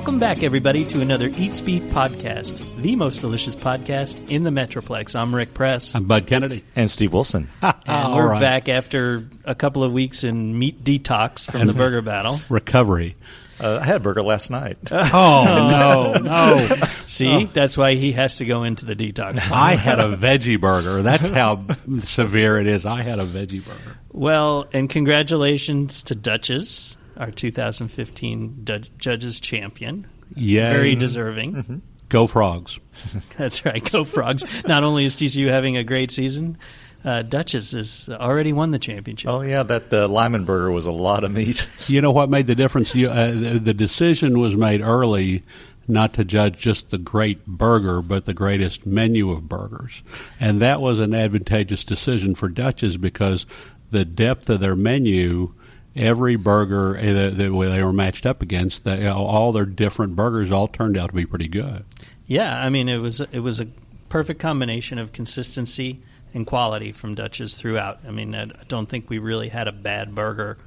Welcome 0.00 0.18
back, 0.18 0.42
everybody, 0.42 0.86
to 0.86 1.02
another 1.02 1.28
Eats 1.36 1.60
Beat 1.60 1.82
podcast, 1.90 2.56
the 2.80 2.96
most 2.96 3.20
delicious 3.20 3.54
podcast 3.54 4.30
in 4.30 4.44
the 4.44 4.50
Metroplex. 4.50 5.14
I'm 5.14 5.34
Rick 5.34 5.52
Press. 5.52 5.94
I'm 5.94 6.04
Bud 6.04 6.26
Kennedy. 6.26 6.64
And 6.74 6.90
Steve 6.90 7.12
Wilson. 7.12 7.50
and 7.62 7.74
All 7.86 8.16
we're 8.16 8.30
right. 8.30 8.40
back 8.40 8.70
after 8.70 9.26
a 9.44 9.54
couple 9.54 9.84
of 9.84 9.92
weeks 9.92 10.24
in 10.24 10.58
meat 10.58 10.82
detox 10.84 11.50
from 11.52 11.66
the 11.66 11.74
burger 11.74 12.00
battle. 12.00 12.40
Recovery. 12.48 13.14
Uh, 13.60 13.80
I 13.82 13.84
had 13.84 13.96
a 13.96 14.00
burger 14.00 14.22
last 14.22 14.50
night. 14.50 14.78
Oh, 14.90 16.14
no, 16.24 16.66
no. 16.66 16.76
See, 17.04 17.44
that's 17.44 17.76
why 17.76 17.92
he 17.94 18.12
has 18.12 18.38
to 18.38 18.46
go 18.46 18.62
into 18.62 18.86
the 18.86 18.96
detox. 18.96 19.38
I 19.50 19.74
had 19.74 20.00
a 20.00 20.16
veggie 20.16 20.58
burger. 20.58 21.02
That's 21.02 21.28
how 21.28 21.66
severe 21.98 22.58
it 22.58 22.66
is. 22.66 22.86
I 22.86 23.02
had 23.02 23.18
a 23.18 23.24
veggie 23.24 23.62
burger. 23.62 23.98
Well, 24.12 24.66
and 24.72 24.88
congratulations 24.88 26.04
to 26.04 26.14
Dutch's, 26.14 26.96
our 27.20 27.30
2015 27.30 28.60
du- 28.64 28.80
Judges 28.98 29.38
Champion. 29.38 30.06
Yay. 30.34 30.72
Very 30.72 30.94
deserving. 30.94 31.82
Go 32.08 32.26
frogs. 32.26 32.78
That's 33.36 33.64
right. 33.64 33.88
Go 33.92 34.04
Frogs. 34.04 34.44
Not 34.66 34.82
only 34.82 35.04
is 35.04 35.16
TCU 35.16 35.48
having 35.48 35.76
a 35.76 35.84
great 35.84 36.10
season, 36.10 36.58
uh, 37.04 37.22
Dutch's 37.22 37.72
has 37.72 38.08
already 38.08 38.52
won 38.52 38.72
the 38.72 38.78
championship. 38.78 39.30
oh, 39.30 39.42
yeah, 39.42 39.62
that 39.62 39.92
uh, 39.92 40.08
Lyman 40.08 40.44
burger 40.44 40.70
was 40.70 40.86
a 40.86 40.92
lot 40.92 41.24
of 41.24 41.32
meat. 41.32 41.68
You 41.86 42.00
know 42.00 42.10
what 42.12 42.30
made 42.30 42.46
the 42.46 42.54
difference? 42.54 42.94
You, 42.94 43.08
uh, 43.08 43.30
the, 43.30 43.60
the 43.62 43.74
decision 43.74 44.38
was 44.38 44.56
made 44.56 44.80
early 44.80 45.42
not 45.88 46.12
to 46.14 46.24
judge 46.24 46.56
just 46.58 46.90
the 46.90 46.98
great 46.98 47.44
burger, 47.46 48.00
but 48.02 48.24
the 48.26 48.34
greatest 48.34 48.86
menu 48.86 49.30
of 49.30 49.48
burgers. 49.48 50.02
And 50.38 50.60
that 50.62 50.80
was 50.80 50.98
an 51.00 51.14
advantageous 51.14 51.82
decision 51.84 52.34
for 52.34 52.48
Dutch's 52.48 52.96
because 52.96 53.44
the 53.90 54.04
depth 54.04 54.48
of 54.50 54.60
their 54.60 54.76
menu, 54.76 55.52
every 55.96 56.36
burger 56.36 56.94
that 56.94 57.36
they 57.36 57.48
were 57.48 57.92
matched 57.92 58.26
up 58.26 58.42
against, 58.42 58.86
all 58.86 59.52
their 59.52 59.66
different 59.66 60.16
burgers 60.16 60.50
all 60.50 60.68
turned 60.68 60.96
out 60.96 61.08
to 61.08 61.16
be 61.16 61.26
pretty 61.26 61.48
good. 61.48 61.84
Yeah, 62.26 62.64
I 62.64 62.70
mean 62.70 62.88
it 62.88 62.98
was 62.98 63.20
it 63.20 63.40
was 63.40 63.60
a 63.60 63.66
perfect 64.08 64.40
combination 64.40 64.98
of 64.98 65.12
consistency 65.12 66.00
and 66.32 66.46
quality 66.46 66.92
from 66.92 67.14
Dutch's 67.16 67.56
throughout. 67.56 68.00
I 68.06 68.12
mean 68.12 68.34
I 68.34 68.46
don't 68.68 68.88
think 68.88 69.10
we 69.10 69.18
really 69.18 69.48
had 69.48 69.66
a 69.66 69.72
bad 69.72 70.14
burger 70.14 70.58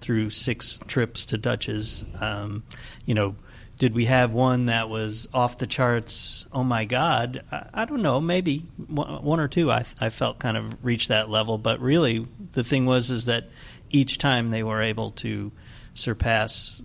through 0.00 0.30
six 0.30 0.78
trips 0.86 1.26
to 1.26 1.38
Dutch's. 1.38 2.04
Um, 2.20 2.64
you 3.06 3.14
know, 3.14 3.34
did 3.78 3.94
we 3.94 4.06
have 4.06 4.32
one 4.32 4.66
that 4.66 4.88
was 4.88 5.28
off 5.32 5.58
the 5.58 5.66
charts? 5.66 6.46
Oh 6.52 6.64
my 6.64 6.84
God, 6.84 7.42
I, 7.50 7.68
I 7.72 7.84
don't 7.86 8.02
know. 8.02 8.20
Maybe 8.20 8.58
one 8.88 9.40
or 9.40 9.48
two. 9.48 9.70
I 9.70 9.84
I 10.00 10.10
felt 10.10 10.38
kind 10.38 10.56
of 10.56 10.84
reached 10.84 11.08
that 11.08 11.30
level, 11.30 11.56
but 11.56 11.80
really 11.80 12.26
the 12.52 12.64
thing 12.64 12.84
was 12.84 13.10
is 13.10 13.24
that 13.24 13.48
each 13.96 14.18
time 14.18 14.50
they 14.50 14.62
were 14.62 14.82
able 14.82 15.12
to 15.12 15.50
surpass 15.94 16.82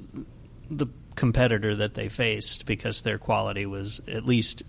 the 0.69 0.87
competitor 1.15 1.75
that 1.75 1.93
they 1.93 2.07
faced 2.07 2.65
because 2.65 3.01
their 3.01 3.17
quality 3.17 3.65
was 3.65 3.99
at 4.07 4.25
least 4.25 4.63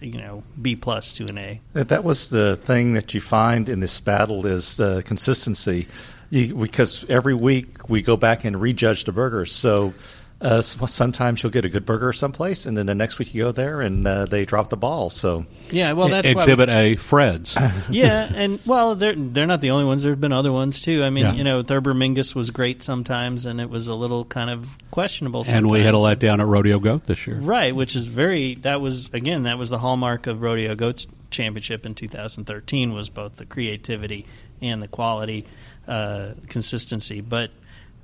you 0.00 0.18
know 0.18 0.44
B 0.60 0.76
plus 0.76 1.12
to 1.14 1.24
an 1.24 1.38
A. 1.38 1.60
That 1.72 2.04
was 2.04 2.28
the 2.28 2.56
thing 2.56 2.94
that 2.94 3.14
you 3.14 3.20
find 3.20 3.68
in 3.68 3.80
this 3.80 4.00
battle 4.00 4.46
is 4.46 4.78
uh, 4.78 5.02
consistency, 5.04 5.88
you, 6.30 6.54
because 6.54 7.04
every 7.08 7.34
week 7.34 7.88
we 7.88 8.02
go 8.02 8.16
back 8.16 8.44
and 8.44 8.60
rejudge 8.60 9.04
the 9.04 9.12
burgers. 9.12 9.52
So 9.52 9.92
uh, 10.40 10.62
sometimes 10.62 11.42
you'll 11.42 11.50
get 11.50 11.64
a 11.64 11.68
good 11.68 11.84
burger 11.84 12.12
someplace, 12.12 12.64
and 12.64 12.78
then 12.78 12.86
the 12.86 12.94
next 12.94 13.18
week 13.18 13.34
you 13.34 13.42
go 13.44 13.52
there 13.52 13.80
and 13.80 14.06
uh, 14.06 14.24
they 14.24 14.44
drop 14.44 14.68
the 14.68 14.76
ball. 14.76 15.10
So 15.10 15.46
Yeah, 15.70 15.94
well 15.94 16.08
that's 16.08 16.32
why 16.32 16.42
Exhibit 16.42 16.68
A, 16.68 16.94
Fred's. 16.94 17.56
yeah, 17.90 18.30
and 18.32 18.60
well, 18.64 18.94
they're 18.94 19.14
they're 19.16 19.46
not 19.46 19.60
the 19.60 19.70
only 19.72 19.84
ones. 19.84 20.04
There've 20.04 20.20
been 20.20 20.32
other 20.32 20.52
ones 20.52 20.80
too. 20.80 21.02
I 21.02 21.10
mean, 21.10 21.24
Yeah. 21.24 21.32
you 21.32 21.42
know, 21.42 21.62
Thurber 21.62 21.92
Mingus 21.92 22.36
was 22.36 22.52
great 22.52 22.84
sometimes, 22.84 23.46
and 23.46 23.60
it 23.60 23.68
was 23.68 23.88
a 23.88 23.94
little 23.94 24.24
kind 24.24 24.48
of 24.50 24.68
questionable. 24.92 25.42
Sometimes. 25.42 25.58
and 25.64 25.70
we 25.72 25.80
had 25.80 25.94
a 25.94 25.98
letdown 25.98 26.38
at 26.40 26.46
Rodeo 26.46 26.78
Goat 26.78 27.06
this 27.06 27.26
year. 27.26 27.38
right, 27.40 27.74
which 27.74 27.96
is 27.96 28.06
very. 28.06 28.54
That 28.56 28.80
was 28.80 29.12
again, 29.12 29.42
that 29.42 29.58
was 29.58 29.70
the 29.70 29.78
hallmark 29.78 30.28
of 30.28 30.40
Rodeo 30.40 30.76
Goats 30.76 31.06
Championship 31.30 31.84
in 31.84 31.94
2013 31.96 32.92
was 32.92 33.08
both 33.08 33.36
the 33.36 33.44
creativity 33.44 34.24
and 34.62 34.80
the 34.82 34.88
quality, 34.88 35.46
uh, 35.88 36.30
consistency. 36.48 37.20
But 37.20 37.50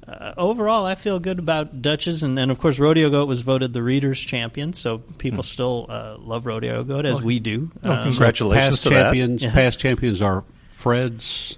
uh, 0.06 0.34
overall, 0.36 0.84
I 0.86 0.94
feel 0.94 1.18
good 1.18 1.38
about 1.38 1.80
Dutch's, 1.82 2.22
and, 2.22 2.38
and 2.38 2.50
of 2.50 2.58
course, 2.58 2.78
Rodeo 2.78 3.08
Goat 3.10 3.26
was 3.26 3.40
voted 3.42 3.72
the 3.72 3.82
Readers' 3.82 4.20
Champion, 4.20 4.72
so 4.72 4.98
people 5.18 5.42
still 5.42 5.86
uh, 5.88 6.16
love 6.18 6.44
Rodeo 6.46 6.84
Goat 6.84 7.06
as 7.06 7.22
we 7.22 7.38
do. 7.38 7.70
Um, 7.82 8.04
congratulations 8.04 8.70
past 8.70 8.82
to 8.84 8.88
that. 8.90 9.02
champions, 9.04 9.42
Yes. 9.42 9.54
past 9.54 9.78
champions 9.78 10.20
are 10.22 10.44
Fred's. 10.70 11.56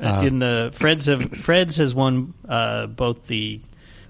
Uh, 0.00 0.22
in 0.24 0.38
the 0.38 0.70
Freds 0.76 1.06
have 1.08 1.28
Freds 1.32 1.78
has 1.78 1.92
won 1.92 2.32
uh, 2.48 2.86
both 2.86 3.26
the 3.26 3.60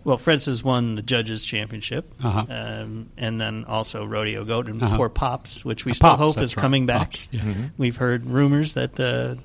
well 0.04 0.18
Freds 0.18 0.44
has 0.44 0.62
won 0.62 0.96
the 0.96 1.00
judges 1.02 1.42
championship 1.46 2.12
Uh-huh. 2.22 2.44
um, 2.50 3.08
and 3.16 3.40
then 3.40 3.64
also 3.64 4.04
rodeo 4.04 4.44
goat 4.44 4.68
and 4.68 4.82
Uh-huh. 4.82 4.98
poor 4.98 5.08
pops 5.08 5.64
which 5.64 5.86
we 5.86 5.92
Uh, 5.92 5.94
still 5.94 6.10
Pops, 6.10 6.20
hope 6.20 6.38
is 6.44 6.54
right. 6.54 6.60
coming 6.60 6.84
back 6.84 7.12
Pops, 7.12 7.28
yeah. 7.30 7.54
we've 7.78 7.96
heard 7.96 8.26
rumors 8.28 8.74
that 8.74 9.00
uh, 9.00 9.36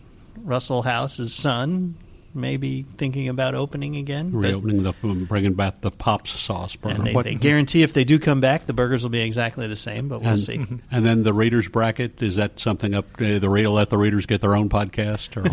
Russell 0.43 0.81
House's 0.81 1.33
son 1.33 1.95
may 2.35 2.57
be 2.57 2.85
thinking 2.97 3.29
about 3.29 3.55
opening 3.55 3.95
again 3.97 4.31
reopening 4.31 4.83
the 4.83 4.93
bringing 5.27 5.53
back 5.53 5.81
the 5.81 5.91
pops 5.91 6.31
sauce 6.39 6.75
burger. 6.75 6.95
and 6.95 7.05
they, 7.07 7.13
What- 7.13 7.25
they 7.25 7.35
guarantee 7.35 7.83
if 7.83 7.93
they 7.93 8.03
do 8.03 8.19
come 8.19 8.41
back 8.41 8.65
the 8.65 8.73
burgers 8.73 9.03
will 9.03 9.09
be 9.09 9.21
exactly 9.21 9.67
the 9.67 9.75
same 9.75 10.09
but 10.09 10.21
we'll 10.21 10.29
and, 10.29 10.39
see. 10.39 10.55
and 10.91 11.05
then 11.05 11.23
the 11.23 11.33
readers 11.33 11.67
bracket 11.67 12.21
is 12.21 12.35
that 12.35 12.59
something 12.59 12.93
up 12.95 13.05
uh, 13.21 13.39
the 13.39 13.49
reader 13.49 13.69
let 13.69 13.89
the 13.89 13.97
readers 13.97 14.25
get 14.25 14.41
their 14.41 14.55
own 14.55 14.69
podcast 14.69 15.37
or 15.37 15.43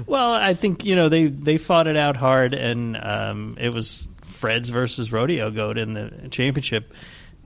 Well, 0.06 0.32
I 0.32 0.54
think 0.54 0.84
you 0.84 0.96
know 0.96 1.08
they 1.08 1.26
they 1.26 1.58
fought 1.58 1.86
it 1.86 1.96
out 1.96 2.16
hard, 2.16 2.54
and 2.54 2.96
um, 2.96 3.56
it 3.60 3.72
was 3.72 4.06
Fred's 4.22 4.68
versus 4.68 5.12
Rodeo 5.12 5.50
Goat 5.50 5.78
in 5.78 5.92
the 5.92 6.28
championship, 6.30 6.92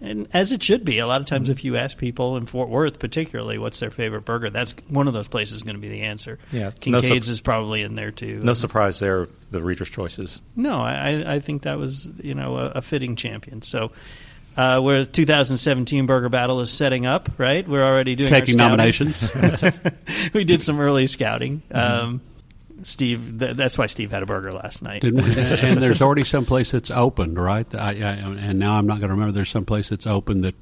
and 0.05 0.29
as 0.33 0.53
it 0.53 0.63
should 0.63 0.85
be. 0.85 0.99
A 0.99 1.07
lot 1.07 1.21
of 1.21 1.27
times, 1.27 1.49
if 1.49 1.65
you 1.65 1.77
ask 1.77 1.97
people 1.99 2.37
in 2.37 2.47
Fort 2.47 2.69
Worth, 2.69 2.99
particularly, 2.99 3.59
what's 3.59 3.81
their 3.81 3.91
favorite 3.91 4.25
burger, 4.25 4.51
that's 4.51 4.75
one 4.89 5.09
of 5.09 5.15
those 5.15 5.29
places 5.29 5.63
going 5.63 5.77
to 5.77 5.81
be 5.81 5.89
the 5.89 6.03
answer. 6.03 6.39
Yeah. 6.51 6.71
No 6.87 7.01
Kincaid's 7.01 7.29
is 7.29 7.41
probably 7.41 7.83
in 7.83 7.95
there 7.95 8.11
too. 8.11 8.41
no 8.41 8.55
surprise 8.55 8.99
there, 8.99 9.29
the 9.51 9.63
reader's 9.63 9.89
choices. 9.89 10.41
No, 10.55 10.81
I, 10.81 11.35
I 11.35 11.41
think 11.41 11.63
that 11.63 11.79
was 11.79 12.09
you 12.23 12.35
know 12.35 12.57
a, 12.57 12.67
a 12.77 12.83
fitting 12.83 13.17
champion. 13.17 13.63
So. 13.63 13.93
Uh, 14.57 14.79
where 14.79 15.05
2017 15.05 16.07
Burger 16.07 16.29
Battle 16.29 16.61
is 16.61 16.71
setting 16.71 17.07
up, 17.07 17.29
right? 17.39 17.67
We're 17.67 17.83
already 17.83 18.15
doing 18.15 18.31
taking 18.31 18.55
scouting. 18.55 18.71
nominations. 18.71 19.35
we 20.33 20.45
did 20.45 20.63
some 20.63 20.79
early 20.79 21.09
scouting. 21.09 21.61
Mm-hmm. 21.73 22.19
Steve, 22.85 23.39
th- 23.39 23.57
that's 23.57 23.77
why 23.77 23.87
Steve 23.87 24.11
had 24.11 24.23
a 24.23 24.27
burger 24.27 24.53
last 24.53 24.83
night. 24.83 25.03
Didn't 25.03 25.21
and 25.65 25.83
there's 25.83 26.03
already 26.03 26.25
some 26.25 26.45
place 26.45 26.71
that's 26.71 26.91
opened, 26.91 27.39
right? 27.39 27.73
I, 27.75 27.91
I, 27.91 27.93
and 27.93 28.59
now 28.59 28.75
I'm 28.75 28.87
not 28.87 28.99
going 29.01 29.09
to 29.09 29.15
remember. 29.15 29.33
There's 29.33 29.51
some 29.51 29.65
place 29.65 29.89
that's 29.89 30.07
open 30.07 30.43
that 30.43 30.55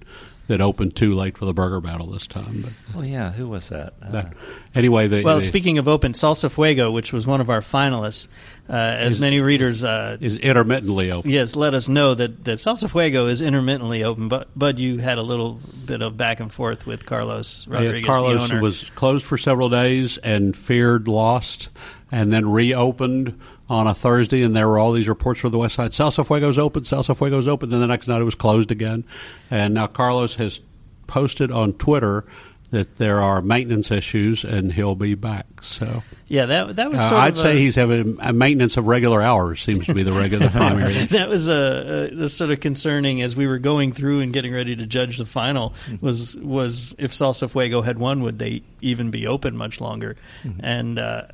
that 0.48 0.60
opened 0.60 0.96
too 0.96 1.14
late 1.14 1.38
for 1.38 1.44
the 1.44 1.54
burger 1.54 1.80
battle 1.80 2.08
this 2.10 2.26
time. 2.26 2.62
But 2.62 2.72
Well, 2.96 3.04
yeah, 3.04 3.30
who 3.30 3.48
was 3.48 3.68
that? 3.68 3.94
Uh, 4.02 4.10
that, 4.10 4.32
anyway, 4.74 5.06
the, 5.06 5.22
Well, 5.22 5.36
the- 5.36 5.42
speaking 5.44 5.78
of 5.78 5.86
open, 5.86 6.12
Salsa 6.14 6.50
Fuego, 6.50 6.90
which 6.90 7.12
was 7.12 7.26
one 7.28 7.40
of 7.40 7.48
our 7.48 7.60
finalists, 7.60 8.26
uh, 8.68 8.72
as 8.72 9.14
Is- 9.14 9.20
many 9.20 9.40
readers 9.40 9.84
uh, 9.84 10.16
is 10.20 10.36
intermittently 10.36 11.12
open. 11.12 11.30
yes 11.30 11.54
let 11.54 11.74
us 11.74 11.88
know 11.88 12.14
that, 12.14 12.44
that 12.44 12.58
Salsa 12.58 12.90
Fuego 12.90 13.28
is 13.28 13.40
intermittently 13.40 14.02
open. 14.02 14.28
But 14.28 14.48
Bud, 14.58 14.78
you 14.80 14.98
had 14.98 15.18
a 15.18 15.22
little 15.22 15.60
bit 15.86 16.02
of 16.02 16.16
back 16.16 16.40
and 16.40 16.52
forth 16.52 16.86
with 16.86 17.06
Carlos 17.06 17.66
Rodriguez. 17.68 18.00
Yeah, 18.00 18.06
Carlos 18.06 18.48
the 18.48 18.54
owner. 18.54 18.62
was 18.62 18.90
closed 18.90 19.24
for 19.24 19.38
several 19.38 19.68
days 19.68 20.18
and 20.18 20.56
feared 20.56 21.06
lost, 21.06 21.70
and 22.12 22.32
then 22.32 22.48
reopened 22.48 23.40
on 23.68 23.86
a 23.86 23.94
Thursday, 23.94 24.42
and 24.42 24.54
there 24.54 24.68
were 24.68 24.78
all 24.78 24.92
these 24.92 25.08
reports 25.08 25.40
from 25.40 25.50
the 25.50 25.58
West 25.58 25.74
Side. 25.74 25.92
Salsa 25.92 26.24
Fuego's 26.24 26.58
open, 26.58 26.82
Salsa 26.82 27.16
Fuego's 27.16 27.48
open. 27.48 27.70
Then 27.70 27.80
the 27.80 27.86
next 27.86 28.06
night 28.06 28.20
it 28.20 28.24
was 28.24 28.34
closed 28.34 28.70
again, 28.70 29.04
and 29.50 29.74
now 29.74 29.86
Carlos 29.86 30.36
has 30.36 30.60
posted 31.06 31.50
on 31.50 31.72
Twitter 31.72 32.24
that 32.70 32.96
there 32.96 33.20
are 33.20 33.42
maintenance 33.42 33.90
issues, 33.90 34.44
and 34.44 34.72
he'll 34.72 34.94
be 34.94 35.14
back. 35.14 35.46
So 35.60 36.02
yeah, 36.26 36.46
that 36.46 36.76
that 36.76 36.90
was. 36.90 37.00
uh, 37.00 37.14
I'd 37.14 37.34
of 37.34 37.38
say 37.38 37.52
a, 37.52 37.58
he's 37.58 37.74
having 37.74 38.16
a 38.20 38.32
maintenance 38.32 38.78
of 38.78 38.86
regular 38.86 39.20
hours 39.22 39.60
seems 39.60 39.86
to 39.86 39.94
be 39.94 40.02
the 40.02 40.12
regular 40.12 40.48
primary. 40.50 40.92
that 40.92 41.28
was 41.28 41.48
a, 41.48 42.10
a, 42.12 42.24
a 42.24 42.28
sort 42.28 42.50
of 42.50 42.60
concerning 42.60 43.20
as 43.20 43.36
we 43.36 43.46
were 43.46 43.58
going 43.58 43.92
through 43.92 44.20
and 44.20 44.32
getting 44.32 44.52
ready 44.54 44.74
to 44.74 44.86
judge 44.86 45.18
the 45.18 45.26
final 45.26 45.74
was 46.00 46.36
was 46.36 46.94
if 46.98 47.12
Salsa 47.12 47.50
Fuego 47.50 47.82
had 47.82 47.98
won, 47.98 48.22
would 48.22 48.38
they 48.38 48.62
even 48.80 49.10
be 49.10 49.26
open 49.26 49.56
much 49.56 49.80
longer? 49.80 50.16
And 50.60 50.98
uh, 50.98 51.26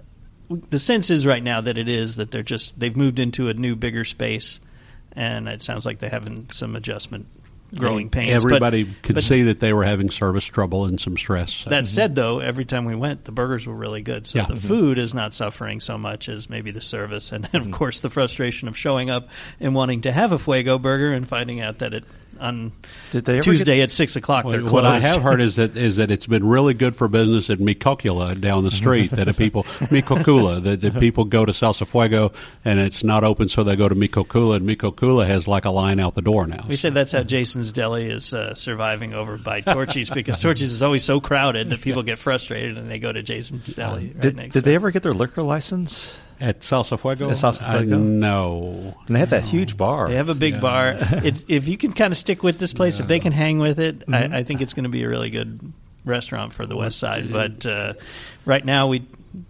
the 0.49 0.79
sense 0.79 1.11
is 1.11 1.27
right 1.27 1.43
now 1.43 1.61
that 1.61 1.79
it 1.79 1.89
is 1.89 2.17
that 2.17 2.31
they're 2.31 2.43
just 2.43 2.79
they've 2.79 2.97
moved 2.97 3.19
into 3.19 3.49
a 3.49 3.55
new 3.55 3.77
bigger 3.77 4.05
space, 4.05 4.61
and 5.13 5.49
it 5.49 5.63
sounds 5.63 5.85
like 5.85 5.99
they're 5.99 6.11
having 6.11 6.49
some 6.51 6.75
adjustment, 6.77 7.27
growing 7.75 8.09
pains. 8.09 8.43
But- 8.43 8.49
Everybody 8.49 8.85
could 9.03 9.15
but 9.15 9.25
see 9.25 9.43
that 9.43 9.61
they 9.61 9.73
were 9.73 9.85
having 9.85 10.11
service 10.11 10.45
trouble 10.45 10.87
and 10.87 11.01
some 11.01 11.17
stress. 11.17 11.53
So. 11.53 11.71
That 11.71 11.85
mm-hmm. 11.85 11.87
said, 11.87 12.15
though, 12.15 12.39
every 12.41 12.65
time 12.65 12.85
we 12.85 12.95
went, 12.95 13.25
the 13.25 13.33
burgers 13.33 13.67
were 13.67 13.75
really 13.75 14.03
good. 14.03 14.27
So 14.27 14.39
Yeah. 14.39 14.47
the 14.47 14.55
mm-hmm. 14.55 14.69
food 14.69 14.99
is 14.99 15.15
not 15.15 15.35
suffering 15.35 15.81
so 15.81 15.99
much 15.99 16.29
as 16.29 16.49
maybe 16.49 16.71
the 16.71 16.81
service, 16.81 17.33
and, 17.33 17.45
and 17.47 17.55
of 17.55 17.63
mm-hmm. 17.63 17.73
course 17.73 18.01
the 18.01 18.11
frustration 18.11 18.69
of 18.69 18.77
showing 18.77 19.11
up 19.11 19.29
and 19.61 19.75
wanting 19.75 20.03
to 20.03 20.13
have 20.13 20.33
a 20.33 20.39
Fuego 20.39 20.79
burger 20.79 21.13
and 21.13 21.29
finding 21.29 21.61
out 21.61 21.79
that 21.79 21.93
it 21.93 22.05
on 22.41 22.73
Did 23.11 23.25
they 23.25 23.41
Tuesday 23.41 23.77
get- 23.77 23.85
at 23.85 23.91
six 23.91 24.17
o'clock. 24.17 24.45
they're 24.49 24.63
What. 24.65 24.85
I 24.87 25.01
have 25.01 25.23
heard 25.23 25.41
is 25.41 25.57
that 25.57 25.77
is 25.77 25.97
that 25.97 26.11
it's 26.11 26.27
been 26.27 26.47
really 26.47 26.75
good 26.75 26.95
for 26.97 27.09
business 27.09 27.51
at 27.51 27.61
Mi 27.61 27.75
Cocula 27.75 28.41
down 28.41 28.65
the 28.65 28.71
street. 28.71 29.11
that 29.13 29.25
the 29.27 29.35
people 29.35 29.65
Mi 29.91 30.03
Cocula 30.03 30.63
that 30.63 30.81
the 30.81 30.91
people 30.91 31.25
go 31.25 31.45
to 31.45 31.53
Salsa 31.53 31.87
Fuego 31.87 32.33
and 32.65 32.79
it's 32.79 33.03
not 33.05 33.25
open, 33.25 33.49
so 33.49 33.63
they 33.65 33.77
go 33.77 33.89
to 33.89 33.95
Mi 33.95 34.09
Cocula, 34.09 34.57
and 34.57 34.67
Mi 34.67 34.77
Cocula 34.77 35.27
has 35.27 35.47
like 35.49 35.65
a 35.65 35.71
line 35.71 36.01
out 36.01 36.15
the 36.15 36.23
door 36.23 36.47
now. 36.47 36.65
We 36.69 36.77
say 36.77 36.91
that's 36.91 37.13
how 37.13 37.23
Jason's 37.23 37.73
Deli 37.73 38.09
is 38.11 38.33
uh, 38.35 38.55
surviving 38.55 39.15
over 39.15 39.37
by 39.39 39.61
Torchy's 39.61 40.11
because 40.11 40.41
Torchy's 40.41 40.73
is 40.73 40.83
always 40.83 41.05
so 41.05 41.21
crowded 41.21 41.71
that 41.71 41.81
people 41.81 42.03
get 42.03 42.19
frustrated 42.19 42.79
and 42.79 42.89
they 42.91 42.99
go 42.99 43.13
to 43.13 43.23
Jason's 43.23 43.75
Deli. 43.75 44.07
Right 44.09 44.21
Did, 44.21 44.37
next 44.37 44.53
did 44.55 44.65
they 44.65 44.75
ever 44.75 44.91
get 44.91 45.03
their 45.03 45.13
liquor 45.15 45.43
license? 45.43 46.13
At 46.41 46.61
Salsa 46.61 46.99
Fuego, 47.01 47.31
At 47.31 47.37
Salsa 47.37 47.63
I- 47.63 47.79
Fuego? 47.79 47.99
no. 47.99 48.95
And 49.07 49.17
they 49.17 49.21
had 49.21 49.31
that 49.31 49.45
huge 49.45 49.77
bar. 49.77 50.09
They 50.09 50.15
have 50.17 50.29
a 50.29 50.35
big 50.35 50.61
bar. 50.61 50.97
If, 51.25 51.51
if 51.51 51.67
you 51.69 51.77
can 51.77 51.93
kind 51.93 52.13
of 52.13 52.17
stick 52.19 52.43
with 52.43 52.59
this 52.59 52.73
place, 52.73 53.01
if 53.01 53.09
they 53.09 53.19
can 53.21 53.33
hang 53.33 53.59
with 53.59 53.81
it, 53.81 54.01
Mm-hmm. 54.01 54.35
I, 54.35 54.39
I 54.39 54.43
think 54.45 54.61
it's 54.61 54.73
going 54.75 54.85
to 54.85 54.89
be 54.91 55.03
a 55.03 55.09
really 55.09 55.31
good 55.31 55.73
restaurant 56.05 56.53
for 56.53 56.65
the 56.67 56.77
West 56.77 56.99
Side. 56.99 57.33
But 57.33 57.67
uh, 57.67 57.95
right 58.45 58.65
now, 58.65 58.87
we 58.89 59.07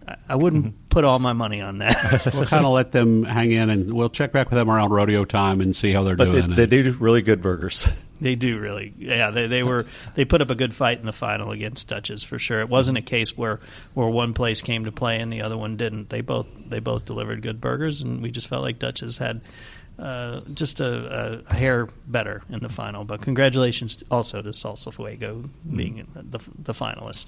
I- 0.06 0.16
I 0.30 0.36
wouldn't 0.36 0.64
Mm-hmm. 0.66 0.88
put 0.88 1.04
all 1.04 1.18
my 1.18 1.32
money 1.34 1.60
on 1.60 1.78
that. 1.78 2.30
We'll 2.34 2.46
kind 2.46 2.64
of 2.64 2.72
let 2.72 2.90
them 2.92 3.22
hang 3.24 3.52
in, 3.52 3.70
and 3.70 3.92
we'll 3.94 4.08
check 4.10 4.32
back 4.32 4.50
with 4.50 4.58
them 4.58 4.70
around 4.70 4.90
rodeo 4.90 5.24
time 5.24 5.60
and 5.60 5.76
see 5.76 5.92
how 5.92 6.02
they're 6.02 6.16
but 6.16 6.32
they, 6.32 6.40
doing. 6.40 6.54
they 6.56 6.66
do 6.66 6.96
really 6.98 7.22
good 7.22 7.40
burgers. 7.42 7.88
They 8.20 8.34
do 8.34 8.58
really, 8.58 8.92
yeah. 8.98 9.30
They 9.30 9.46
they 9.46 9.62
were 9.62 9.86
they 10.14 10.24
put 10.24 10.42
up 10.42 10.50
a 10.50 10.54
good 10.54 10.74
fight 10.74 10.98
in 10.98 11.06
the 11.06 11.12
final 11.12 11.52
against 11.52 11.88
Dutch's 11.88 12.24
for 12.24 12.38
sure. 12.38 12.60
It 12.60 12.68
wasn't 12.68 12.98
a 12.98 13.02
case 13.02 13.36
where 13.36 13.60
where 13.94 14.08
one 14.08 14.34
place 14.34 14.60
came 14.62 14.84
to 14.86 14.92
play 14.92 15.20
and 15.20 15.32
the 15.32 15.42
other 15.42 15.56
one 15.56 15.76
didn't. 15.76 16.08
They 16.10 16.20
both 16.20 16.46
they 16.68 16.80
both 16.80 17.04
delivered 17.04 17.42
good 17.42 17.60
burgers, 17.60 18.00
and 18.02 18.20
we 18.22 18.30
just 18.30 18.48
felt 18.48 18.62
like 18.62 18.78
Dutch's 18.80 19.18
had 19.18 19.40
uh, 19.98 20.40
just 20.54 20.80
a, 20.80 21.42
a 21.48 21.54
hair 21.54 21.88
better 22.06 22.42
in 22.50 22.60
the 22.60 22.68
final. 22.68 23.04
But 23.04 23.20
congratulations 23.20 24.02
also 24.10 24.42
to 24.42 24.50
Salsa 24.50 24.92
Fuego 24.92 25.44
being 25.74 26.06
the 26.14 26.40
the 26.58 26.72
finalist. 26.74 27.26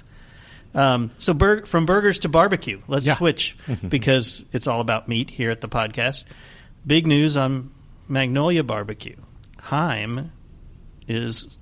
Um, 0.74 1.10
so 1.18 1.34
bur- 1.34 1.66
from 1.66 1.84
burgers 1.86 2.20
to 2.20 2.28
barbecue, 2.28 2.80
let's 2.88 3.06
Yeah. 3.06 3.14
switch 3.14 3.56
because 3.88 4.44
it's 4.52 4.66
all 4.68 4.80
about 4.80 5.08
meat 5.08 5.28
here 5.30 5.50
at 5.50 5.60
the 5.60 5.68
podcast. 5.68 6.24
Big 6.86 7.06
news 7.06 7.36
on 7.36 7.70
Magnolia 8.08 8.62
Barbecue. 8.64 9.16
Heim 9.60 10.30
is 11.10 11.58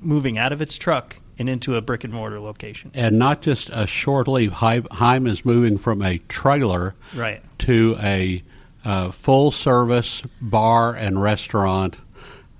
moving 0.00 0.36
out 0.38 0.52
of 0.52 0.60
its 0.60 0.76
truck 0.76 1.16
and 1.38 1.48
into 1.48 1.76
a 1.76 1.80
brick 1.82 2.04
and 2.04 2.12
mortar 2.12 2.38
location. 2.40 2.90
and 2.94 3.18
not 3.18 3.42
just 3.42 3.70
a 3.72 3.86
short 3.86 4.28
leave. 4.28 4.52
Heim 4.52 5.26
is 5.26 5.44
moving 5.44 5.78
from 5.78 6.02
a 6.02 6.18
trailer 6.28 6.94
Right. 7.14 7.42
to 7.60 7.96
a 8.00 8.42
uh, 8.84 9.10
full 9.10 9.50
service 9.50 10.22
bar 10.40 10.94
and 10.94 11.20
restaurant 11.22 11.96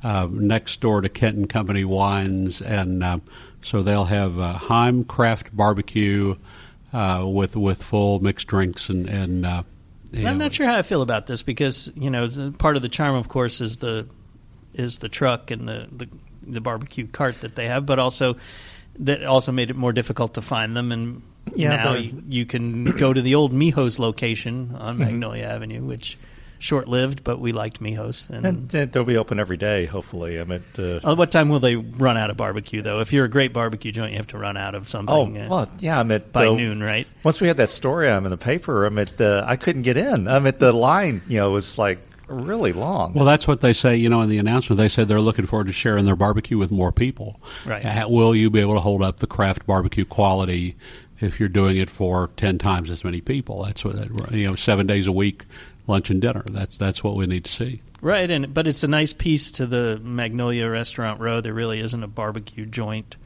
uh, 0.03 0.27
next 0.31 0.81
door 0.81 1.01
to 1.03 1.09
Kenton 1.09 1.47
Company 1.47 1.85
Wines, 1.85 2.61
and 2.61 3.03
uh, 3.05 3.19
so 3.63 3.83
they'll 3.83 4.05
have 4.07 4.39
uh, 4.39 4.53
Heim 4.55 5.05
Craft 5.05 5.55
Barbecue 5.57 6.35
uh, 6.93 7.25
with 7.27 7.57
with 7.57 7.83
full 7.83 8.21
mixed 8.21 8.47
drinks 8.49 8.89
and 8.89 9.09
and. 9.09 9.47
Uh, 9.47 9.63
I'm 10.17 10.23
know, 10.23 10.35
not 10.35 10.53
sure 10.55 10.67
how 10.67 10.77
I 10.77 10.83
feel 10.83 11.03
about 11.03 11.27
this 11.27 11.43
because 11.43 11.91
you 11.97 12.09
know 12.11 12.29
part 12.59 12.77
of 12.77 12.83
the 12.83 12.89
charm, 12.89 13.15
of 13.17 13.29
course, 13.29 13.61
is 13.61 13.79
the 13.79 14.07
is 14.75 14.99
the 14.99 15.09
truck 15.09 15.51
and 15.51 15.69
the, 15.69 15.89
the 15.91 16.09
the 16.47 16.61
barbecue 16.61 17.07
cart 17.07 17.41
that 17.41 17.55
they 17.55 17.69
have, 17.69 17.87
but 17.87 17.99
also 17.99 18.37
that 18.99 19.25
also 19.25 19.53
made 19.53 19.71
it 19.71 19.77
more 19.77 19.93
difficult 19.93 20.35
to 20.35 20.43
find 20.43 20.77
them. 20.77 20.93
And 20.93 21.23
Yeah, 21.55 21.77
now 21.77 21.95
you, 21.95 22.23
you 22.29 22.47
can 22.47 22.85
go 22.85 23.13
to 23.13 23.23
the 23.23 23.35
old 23.35 23.53
Mijo's 23.53 23.99
location 23.99 24.75
on 24.79 24.99
Magnolia 24.99 25.45
Avenue, 25.45 25.83
which 25.83 26.19
short 26.59 26.89
lived, 26.89 27.25
but 27.25 27.39
we 27.39 27.53
liked 27.53 27.81
Mijo's. 27.81 28.29
And, 28.31 28.47
And 28.47 28.69
they'll 28.69 29.05
be 29.05 29.17
open 29.17 29.39
every 29.39 29.57
day, 29.57 29.85
hopefully. 29.87 30.41
I 30.41 30.45
mean, 30.45 30.63
uh, 30.79 31.01
Uh, 31.03 31.15
what 31.15 31.31
time 31.31 31.49
will 31.49 31.61
they 31.61 31.77
run 31.77 32.17
out 32.17 32.31
of 32.31 32.37
barbecue? 32.37 32.83
Though, 32.83 33.01
if 33.01 33.13
you're 33.13 33.27
a 33.27 33.29
great 33.29 33.53
barbecue 33.53 33.93
joint, 33.93 34.13
you 34.13 34.17
have 34.19 34.29
to 34.29 34.39
run 34.39 34.57
out 34.57 34.75
of 34.75 34.85
oh, 34.85 34.89
something. 34.89 35.39
uh, 35.39 35.49
well, 35.51 35.69
yeah, 35.81 35.99
I'm 35.99 36.11
at 36.11 36.33
by 36.33 36.47
uh, 36.47 36.55
noon, 36.55 36.83
right? 36.83 37.07
Once 37.25 37.41
we 37.41 37.49
had 37.49 37.59
that 37.59 37.71
story, 37.71 38.09
I'm 38.09 38.25
in 38.25 38.31
the 38.31 38.37
paper. 38.37 38.87
I'm 38.87 38.99
at. 38.99 39.17
the, 39.17 39.45
I 39.47 39.57
couldn't 39.57 39.83
get 39.83 39.97
in. 39.97 40.29
I'm 40.29 40.47
at 40.47 40.59
the 40.59 40.73
line. 40.73 41.21
You 41.29 41.39
know, 41.39 41.51
it 41.51 41.53
was 41.53 41.79
like 41.79 41.99
really 42.29 42.73
long. 42.73 43.13
Well, 43.15 43.25
that's 43.25 43.47
what 43.47 43.61
they 43.61 43.73
say. 43.73 43.97
You 43.97 44.09
know, 44.09 44.21
in 44.23 44.29
the 44.29 44.39
announcement, 44.39 44.79
they 44.79 44.89
said 44.89 45.09
they're 45.09 45.21
looking 45.21 45.47
forward 45.47 45.67
to 45.67 45.73
sharing 45.73 46.05
their 46.05 46.17
barbecue 46.17 46.59
with 46.59 46.71
more 46.71 46.93
people. 46.93 47.41
Right. 47.65 47.85
Uh, 47.85 48.09
Will 48.09 48.35
you 48.35 48.51
be 48.51 48.61
able 48.61 48.75
to 48.75 48.81
hold 48.81 49.03
up 49.03 49.19
the 49.19 49.27
craft 49.27 49.67
barbecue 49.67 50.05
quality 50.05 50.77
if 51.21 51.39
you're 51.39 51.49
doing 51.49 51.77
it 51.77 51.91
for 51.91 52.31
ten 52.37 52.59
times 52.59 52.91
as 52.91 53.05
many 53.05 53.21
people? 53.21 53.65
That's 53.65 53.85
what 53.85 53.97
that, 53.97 54.33
you 54.33 54.47
know, 54.47 54.55
seven 54.55 54.87
days 54.87 55.07
a 55.07 55.13
week, 55.13 55.45
lunch 55.87 56.11
and 56.11 56.21
dinner. 56.21 56.45
That's 56.47 56.77
that's 56.77 57.05
what 57.05 57.17
we 57.17 57.27
need 57.27 57.45
to 57.45 57.53
see. 57.53 57.83
Right, 58.01 58.31
and 58.31 58.53
but 58.53 58.67
it's 58.67 58.85
a 58.85 58.89
nice 58.89 59.15
piece 59.15 59.51
to 59.53 59.67
the 59.67 59.99
Magnolia 60.03 60.69
Restaurant 60.69 61.21
Row. 61.21 61.41
There 61.41 61.55
really 61.55 61.81
isn't 61.81 62.03
a 62.03 62.09
barbecue 62.09 62.67
joint 62.67 63.17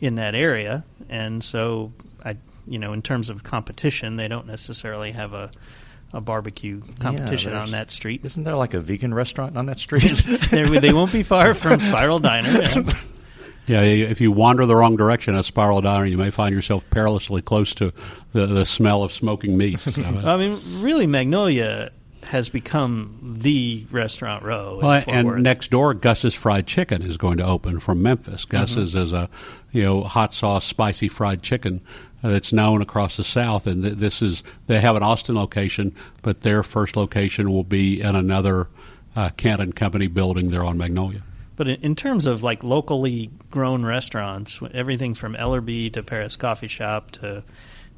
in 0.00 0.16
that 0.16 0.36
area, 0.36 0.84
and 1.08 1.42
so 1.42 1.92
I, 2.24 2.36
you 2.66 2.78
know, 2.78 2.92
in 2.92 3.02
terms 3.02 3.28
of 3.28 3.42
competition, 3.42 4.16
they 4.16 4.28
don't 4.28 4.46
necessarily 4.46 5.10
have 5.12 5.32
a 5.32 5.50
a 6.14 6.20
barbecue 6.20 6.80
competition 7.00 7.50
there's- 7.50 7.66
on 7.66 7.72
that 7.72 7.90
street. 7.90 8.24
Isn't 8.24 8.44
there 8.44 8.56
like 8.56 8.72
a 8.72 8.80
vegan 8.80 9.12
restaurant 9.12 9.56
on 9.56 9.66
that 9.66 9.78
street? 9.86 10.26
They're- 10.50 10.94
won't 10.94 11.12
be 11.12 11.22
far 11.22 11.54
from 11.54 11.80
Spiral 11.80 12.20
Diner. 12.20 12.48
yeah. 12.62 12.82
Yeah, 13.66 13.80
if 13.80 14.20
you 14.20 14.30
wander 14.30 14.66
the 14.66 14.76
wrong 14.76 14.96
direction 14.96 15.34
at 15.34 15.46
Spiral 15.46 15.80
Diner, 15.80 16.04
you 16.04 16.18
may 16.18 16.30
find 16.30 16.54
yourself 16.54 16.88
perilously 16.90 17.40
close 17.40 17.74
to 17.76 17.92
the, 18.32 18.46
the 18.46 18.66
smell 18.66 19.02
of 19.02 19.12
smoking 19.12 19.56
meat. 19.56 19.80
So, 19.80 20.02
I 20.24 20.36
mean, 20.36 20.60
really, 20.82 21.06
Magnolia 21.06 21.90
has 22.24 22.50
become 22.50 23.38
the 23.40 23.86
restaurant 23.90 24.42
row. 24.42 24.80
Well, 24.82 25.00
Fort 25.00 25.16
and 25.16 25.26
Worth. 25.26 25.40
next 25.40 25.70
door, 25.70 25.94
Gus's 25.94 26.34
Fried 26.34 26.66
Chicken 26.66 27.02
is 27.02 27.16
going 27.16 27.38
to 27.38 27.46
open 27.46 27.80
from 27.80 28.02
Memphis. 28.02 28.44
Gus's 28.44 28.90
mm-hmm. 28.90 29.02
is 29.02 29.12
a 29.12 29.30
you 29.72 29.82
know 29.82 30.02
hot 30.02 30.34
sauce, 30.34 30.66
spicy 30.66 31.08
fried 31.08 31.42
chicken 31.42 31.80
that's 32.30 32.52
known 32.52 32.80
across 32.82 33.16
the 33.16 33.24
South, 33.24 33.66
and 33.66 33.82
th- 33.82 33.96
this 33.96 34.22
is 34.22 34.42
they 34.66 34.80
have 34.80 34.96
an 34.96 35.02
Austin 35.02 35.34
location, 35.34 35.94
but 36.22 36.40
their 36.40 36.62
first 36.62 36.96
location 36.96 37.50
will 37.50 37.64
be 37.64 38.00
in 38.00 38.16
another 38.16 38.68
uh, 39.14 39.30
Canton 39.36 39.72
Company 39.72 40.06
building 40.06 40.50
there 40.50 40.64
on 40.64 40.78
Magnolia. 40.78 41.22
But 41.56 41.68
in, 41.68 41.80
in 41.82 41.94
terms 41.94 42.26
of 42.26 42.42
like 42.42 42.64
locally 42.64 43.30
grown 43.50 43.84
restaurants, 43.84 44.60
everything 44.72 45.14
from 45.14 45.34
Ellerbe 45.34 45.92
to 45.92 46.02
Paris 46.02 46.36
Coffee 46.36 46.68
Shop 46.68 47.10
to 47.12 47.44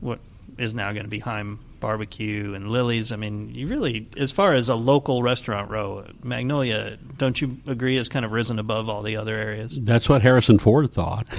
what 0.00 0.18
is 0.58 0.74
now 0.74 0.92
going 0.92 1.04
to 1.04 1.10
be 1.10 1.20
Heim 1.20 1.60
Barbecue 1.80 2.54
and 2.54 2.68
Lili's. 2.68 3.12
I 3.12 3.16
mean, 3.16 3.54
you 3.54 3.66
really, 3.66 4.08
as 4.16 4.32
far 4.32 4.54
as 4.54 4.68
a 4.68 4.74
local 4.74 5.22
restaurant 5.22 5.70
row, 5.70 6.06
Magnolia, 6.22 6.98
don't 7.16 7.40
you 7.40 7.58
agree, 7.66 7.96
has 7.96 8.08
kind 8.08 8.24
of 8.24 8.32
risen 8.32 8.58
above 8.58 8.88
all 8.88 9.02
the 9.02 9.16
other 9.16 9.34
areas? 9.34 9.78
That's 9.80 10.08
what 10.08 10.22
Harrison 10.22 10.58
Ford 10.58 10.92
thought. 10.92 11.32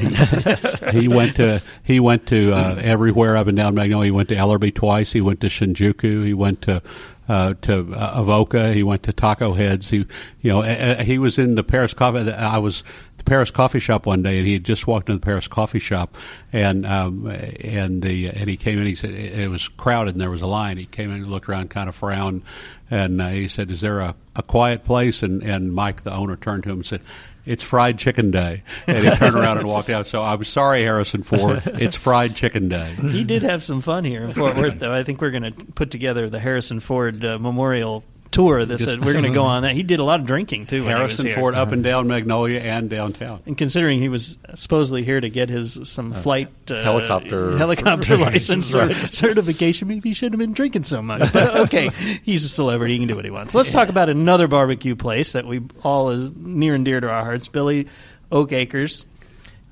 He, 0.91 1.07
went 1.07 1.35
to 1.35 1.61
he 1.83 1.99
went 1.99 2.27
to 2.27 2.53
uh, 2.53 2.79
everywhere 2.81 3.37
up 3.37 3.47
and 3.47 3.57
down 3.57 3.75
Magnolia. 3.75 4.05
He 4.05 4.11
went 4.11 4.29
to 4.29 4.35
Ellerbe 4.35 4.73
twice. 4.73 5.11
He 5.11 5.21
went 5.21 5.41
to 5.41 5.47
Shinjuku. 5.47 6.25
He 6.25 6.33
went 6.33 6.61
to 6.63 6.81
uh, 7.27 7.55
to 7.61 7.93
uh, 7.93 8.11
Avoca. 8.15 8.73
He 8.73 8.83
went 8.83 9.03
to 9.03 9.13
Taco 9.13 9.53
Heads. 9.53 9.89
He 9.89 10.05
you 10.41 10.51
know 10.51 10.61
uh, 10.61 11.03
he 11.03 11.17
was 11.17 11.37
in 11.37 11.55
the 11.55 11.63
Paris 11.63 11.93
coffee. 11.93 12.31
I 12.31 12.57
was 12.57 12.83
Paris 13.27 13.51
coffee 13.51 13.79
shop 13.79 14.05
one 14.05 14.23
day, 14.23 14.37
and 14.37 14.47
he 14.47 14.53
had 14.53 14.63
just 14.63 14.87
walked 14.87 15.09
into 15.09 15.19
the 15.19 15.25
Paris 15.25 15.47
coffee 15.47 15.79
shop, 15.79 16.17
and 16.51 16.85
um, 16.85 17.27
and 17.63 18.01
the 18.01 18.27
and 18.29 18.49
he 18.49 18.57
came 18.57 18.79
in. 18.79 18.85
He 18.85 18.95
said 18.95 19.11
it, 19.11 19.49
was 19.49 19.67
crowded 19.67 20.13
and 20.13 20.21
there 20.21 20.31
was 20.31 20.41
a 20.41 20.47
line. 20.47 20.77
He 20.77 20.85
came 20.85 21.11
in 21.11 21.17
and 21.17 21.27
looked 21.27 21.49
around, 21.49 21.69
kind 21.69 21.89
of 21.89 21.95
frowned, 21.95 22.41
and 22.89 23.21
uh, 23.21 23.27
he 23.27 23.47
said, 23.47 23.69
"Is 23.69 23.81
there 23.81 23.99
a, 23.99 24.15
a 24.35 24.41
quiet 24.41 24.83
place?" 24.83 25.21
And 25.21 25.43
and 25.43 25.73
Mike, 25.73 26.03
the 26.03 26.13
owner, 26.13 26.35
turned 26.35 26.63
to 26.63 26.69
him 26.69 26.77
and 26.77 26.85
said 26.85 27.01
it's 27.47 27.63
fried 27.63 27.97
chicken 27.97 28.29
day. 28.29 28.63
And 28.87 29.05
he 29.05 29.09
turned 29.15 29.35
around 29.35 29.57
and 29.57 29.67
walked 29.67 29.89
out. 29.89 30.05
So 30.05 30.21
I'm 30.21 30.43
sorry, 30.43 30.83
Harrison 30.83 31.23
Ford. 31.23 31.63
It's 31.65 31.95
fried 31.95 32.35
chicken 32.35 32.67
day. 32.67 32.93
He 32.95 33.23
did 33.23 33.43
have 33.43 33.63
some 33.63 33.81
fun 33.81 34.03
here 34.03 34.23
in 34.23 34.33
Fort 34.33 34.57
Worth, 34.57 34.79
though. 34.79 34.91
I 34.91 35.03
think 35.03 35.21
we're 35.21 35.31
going 35.31 35.43
to 35.43 35.51
put 35.51 35.89
together 35.91 36.29
the 36.29 36.39
Harrison 36.39 36.79
Ford 36.79 37.23
uh, 37.23 37.39
Memorial 37.39 38.03
Tour. 38.31 38.65
that 38.65 38.79
said 38.79 39.03
we're 39.03 39.13
going 39.13 39.25
to 39.25 39.31
go 39.31 39.43
on 39.43 39.63
that. 39.63 39.73
He 39.73 39.83
did 39.83 39.99
a 39.99 40.03
lot 40.03 40.19
of 40.19 40.25
drinking 40.25 40.67
too. 40.67 40.83
when 40.83 40.95
he 40.95 41.01
was 41.03 41.11
Harrison 41.13 41.25
here. 41.27 41.35
Ford 41.35 41.55
up 41.55 41.71
and 41.71 41.83
down 41.83 42.07
Magnolia 42.07 42.59
and 42.59 42.89
downtown. 42.89 43.41
And 43.45 43.57
considering 43.57 43.99
he 43.99 44.09
was 44.09 44.37
supposedly 44.55 45.03
here 45.03 45.19
to 45.21 45.29
get 45.29 45.49
his 45.49 45.79
some 45.89 46.13
flight 46.13 46.49
uh, 46.69 46.83
helicopter- 46.83 47.57
helicopter 47.57 48.17
license 48.17 48.73
or 48.75 48.87
Right. 48.87 48.95
certification, 49.13 49.87
maybe 49.87 50.09
he 50.09 50.13
shouldn't 50.13 50.33
have 50.33 50.39
been 50.39 50.53
drinking 50.53 50.83
so 50.83 51.01
much. 51.01 51.31
But 51.33 51.55
okay, 51.67 51.89
he's 52.23 52.43
a 52.45 52.49
celebrity; 52.49 52.93
he 52.93 52.99
can 52.99 53.07
do 53.07 53.15
what 53.15 53.25
he 53.25 53.31
wants. 53.31 53.53
Let's 53.55 53.71
talk 53.71 53.89
about 53.89 54.09
another 54.09 54.47
barbecue 54.47 54.95
place 54.95 55.31
that 55.33 55.45
we 55.45 55.61
all 55.83 56.09
is 56.09 56.29
near 56.35 56.75
and 56.75 56.83
dear 56.85 56.99
to 56.99 57.09
our 57.09 57.23
hearts, 57.23 57.47
Billy 57.47 57.87
Oak 58.31 58.51
Acres. 58.51 59.05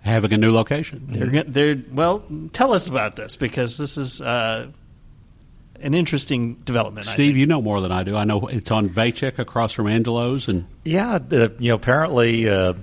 Having 0.03 0.33
a 0.33 0.37
new 0.37 0.51
location. 0.51 1.01
They're, 1.07 1.27
go- 1.27 1.43
they're 1.43 1.77
well. 1.91 2.23
Tell 2.53 2.73
us 2.73 2.87
about 2.87 3.15
this 3.15 3.35
because 3.35 3.77
this 3.79 3.97
is 3.97 4.21
uh, 4.21 4.67
an 5.81 5.93
interesting 5.93 6.55
development. 6.55 7.07
I 7.07 7.13
Steve, 7.13 7.25
think. 7.33 7.37
you 7.37 7.45
know 7.45 7.61
more 7.61 7.81
than 7.81 7.91
I 7.91 8.03
do. 8.03 8.15
I 8.15 8.23
know 8.23 8.47
it's 8.47 8.71
on 8.71 8.89
Vaychek 8.89 9.39
across 9.39 9.73
from 9.73 9.87
Angelo's, 9.87 10.47
and 10.47 10.65
Yeah, 10.83 11.17
the, 11.19 11.53
you 11.59 11.69
know, 11.69 11.75
apparently 11.75 12.47
uh, 12.49 12.73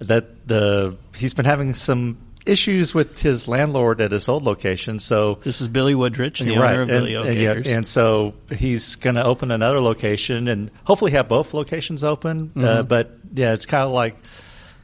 that 0.00 0.46
the 0.46 0.96
he's 1.16 1.34
been 1.34 1.44
having 1.44 1.74
some 1.74 2.18
issues 2.46 2.92
with 2.92 3.20
his 3.22 3.48
landlord 3.48 4.02
at 4.02 4.12
his 4.12 4.28
old 4.28 4.42
location. 4.42 4.98
So 4.98 5.36
this 5.36 5.62
is 5.62 5.68
Billy 5.68 5.94
Woodrich, 5.94 6.40
the 6.40 6.58
right, 6.58 6.72
owner 6.74 6.82
of 6.82 6.90
and, 6.90 6.98
Billy 6.98 7.16
Oak 7.16 7.26
and, 7.26 7.38
yeah, 7.38 7.74
and 7.74 7.86
so 7.86 8.34
he's 8.54 8.96
going 8.96 9.16
to 9.16 9.24
open 9.24 9.50
another 9.50 9.80
location 9.80 10.48
and 10.48 10.70
hopefully 10.84 11.12
have 11.12 11.26
both 11.28 11.54
locations 11.54 12.04
open. 12.04 12.52
Uh, 12.54 12.60
Mm-hmm. 12.60 12.88
but 12.88 13.12
Yeah, 13.32 13.54
it's 13.54 13.64
kind 13.64 13.84
of 13.84 13.92
like 13.92 14.16